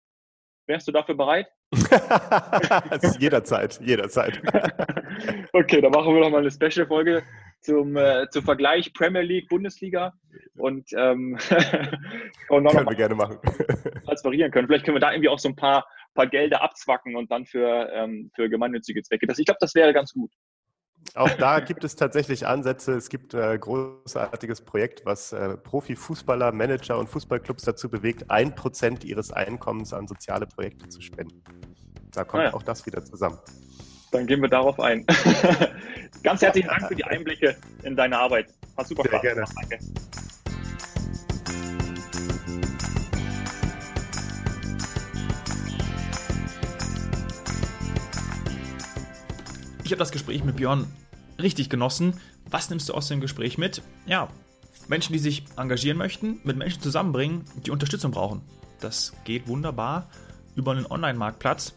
[0.67, 1.47] Wärst du dafür bereit?
[3.19, 4.41] jederzeit, jederzeit.
[5.53, 7.23] okay, dann machen wir noch mal eine Special-Folge
[7.61, 10.13] zum, äh, zum Vergleich Premier League, Bundesliga
[10.55, 11.37] und, ähm,
[12.47, 13.39] können wir gerne machen.
[14.05, 14.67] transferieren können.
[14.67, 17.89] Vielleicht können wir da irgendwie auch so ein paar, paar Gelder abzwacken und dann für,
[17.93, 19.27] ähm, für gemeinnützige Zwecke.
[19.27, 20.31] Das, ich glaube, das wäre ganz gut.
[21.15, 22.93] Auch da gibt es tatsächlich Ansätze.
[22.93, 29.03] Es gibt ein großartiges Projekt, was äh, Profifußballer, Manager und Fußballclubs dazu bewegt, ein Prozent
[29.03, 31.43] ihres Einkommens an soziale Projekte zu spenden.
[32.11, 32.53] Da kommt ah ja.
[32.53, 33.37] auch das wieder zusammen.
[34.11, 35.05] Dann gehen wir darauf ein.
[36.23, 38.53] Ganz herzlichen Dank für die Einblicke in deine Arbeit.
[38.77, 39.45] Hat super Sehr Spaß gerne.
[39.69, 39.79] Danke.
[49.93, 50.87] Habe das Gespräch mit Björn
[51.39, 52.19] richtig genossen.
[52.49, 53.83] Was nimmst du aus dem Gespräch mit?
[54.07, 54.27] Ja,
[54.87, 58.41] Menschen, die sich engagieren möchten, mit Menschen zusammenbringen, die Unterstützung brauchen.
[58.79, 60.09] Das geht wunderbar
[60.55, 61.75] über einen Online-Marktplatz.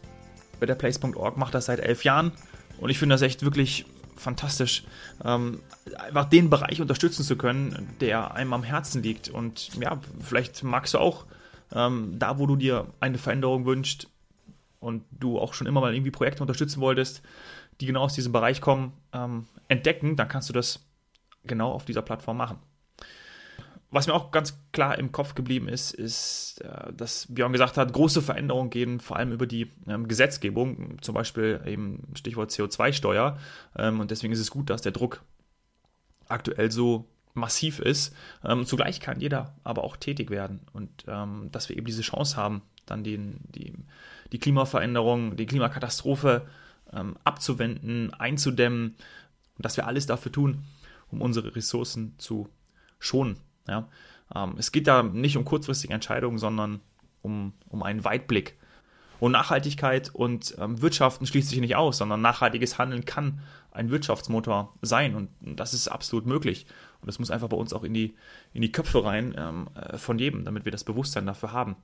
[0.59, 2.31] BetterPlace.org macht das seit elf Jahren
[2.79, 4.83] und ich finde das echt wirklich fantastisch,
[5.23, 5.61] ähm,
[5.99, 9.29] einfach den Bereich unterstützen zu können, der einem am Herzen liegt.
[9.29, 11.27] Und ja, vielleicht magst du auch
[11.71, 14.09] ähm, da, wo du dir eine Veränderung wünschst
[14.79, 17.21] und du auch schon immer mal irgendwie Projekte unterstützen wolltest,
[17.79, 20.85] die genau aus diesem Bereich kommen, ähm, entdecken, dann kannst du das
[21.45, 22.59] genau auf dieser Plattform machen.
[23.89, 27.93] Was mir auch ganz klar im Kopf geblieben ist, ist, äh, dass Björn gesagt hat,
[27.93, 33.37] große Veränderungen gehen vor allem über die ähm, Gesetzgebung, zum Beispiel eben Stichwort CO2-Steuer.
[33.77, 35.21] Ähm, und deswegen ist es gut, dass der Druck
[36.27, 38.13] aktuell so massiv ist.
[38.43, 42.35] Ähm, zugleich kann jeder aber auch tätig werden und ähm, dass wir eben diese Chance
[42.35, 43.73] haben, dann den, die,
[44.33, 46.47] die Klimaveränderung, die Klimakatastrophe
[46.93, 48.95] ähm, abzuwenden, einzudämmen
[49.57, 50.63] und dass wir alles dafür tun,
[51.11, 52.49] um unsere Ressourcen zu
[52.99, 53.37] schonen.
[53.67, 53.87] Ja?
[54.35, 56.81] Ähm, es geht da nicht um kurzfristige Entscheidungen, sondern
[57.21, 58.57] um, um einen Weitblick.
[59.19, 63.39] Und Nachhaltigkeit und ähm, Wirtschaften schließt sich nicht aus, sondern nachhaltiges Handeln kann
[63.71, 66.67] ein Wirtschaftsmotor sein und das ist absolut möglich.
[67.01, 68.15] Und das muss einfach bei uns auch in die,
[68.53, 71.75] in die Köpfe rein ähm, äh, von jedem, damit wir das Bewusstsein dafür haben.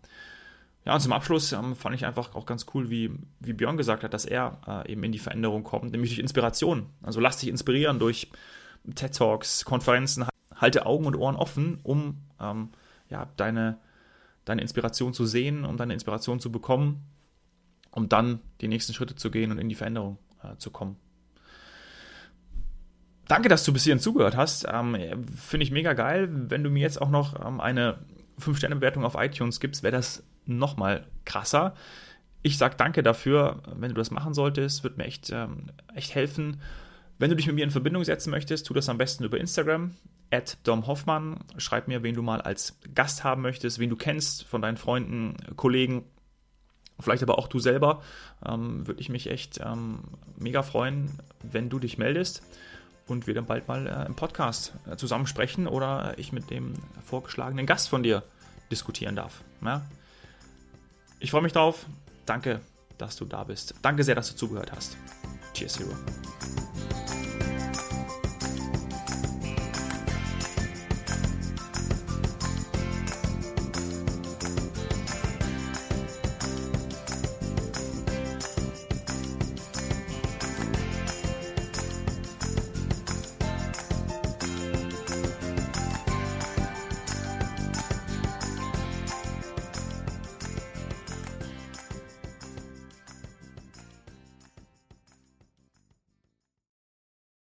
[0.86, 4.04] Ja, und zum Abschluss ähm, fand ich einfach auch ganz cool, wie, wie Björn gesagt
[4.04, 6.88] hat, dass er äh, eben in die Veränderung kommt, nämlich durch Inspiration.
[7.02, 8.30] Also lass dich inspirieren durch
[8.96, 10.26] TED Talks, Konferenzen,
[10.56, 12.70] halte Augen und Ohren offen, um ähm,
[13.10, 13.80] ja, deine,
[14.44, 17.06] deine Inspiration zu sehen, um deine Inspiration zu bekommen,
[17.92, 20.98] um dann die nächsten Schritte zu gehen und in die Veränderung äh, zu kommen.
[23.30, 24.68] Danke, dass du bis hierhin zugehört hast.
[24.70, 24.98] Ähm,
[25.38, 26.28] Finde ich mega geil.
[26.30, 28.00] Wenn du mir jetzt auch noch ähm, eine
[28.40, 31.76] 5-Sterne-Bewertung auf iTunes gibst, wäre das nochmal krasser.
[32.42, 34.84] Ich sage danke dafür, wenn du das machen solltest.
[34.84, 36.62] Wird mir echt, ähm, echt helfen.
[37.18, 39.92] Wenn du dich mit mir in Verbindung setzen möchtest, tu das am besten über Instagram,
[40.32, 41.40] at Dom Hoffmann.
[41.58, 45.38] Schreib mir, wen du mal als Gast haben möchtest, wen du kennst von deinen Freunden,
[45.56, 46.04] Kollegen,
[47.00, 48.02] vielleicht aber auch du selber.
[48.46, 50.00] Ähm, Würde ich mich echt ähm,
[50.38, 51.12] mega freuen,
[51.44, 52.44] wenn du dich meldest
[53.08, 56.74] und wir dann bald mal äh, im Podcast äh, zusammen sprechen oder ich mit dem
[57.06, 58.24] vorgeschlagenen Gast von dir
[58.72, 59.43] diskutieren darf.
[59.64, 59.86] Ja?
[61.20, 61.86] Ich freue mich drauf.
[62.26, 62.62] Danke,
[62.97, 63.76] dass du da bist.
[63.82, 64.97] Danke sehr, dass du zugehört hast.
[65.54, 66.72] Cheers, Hero.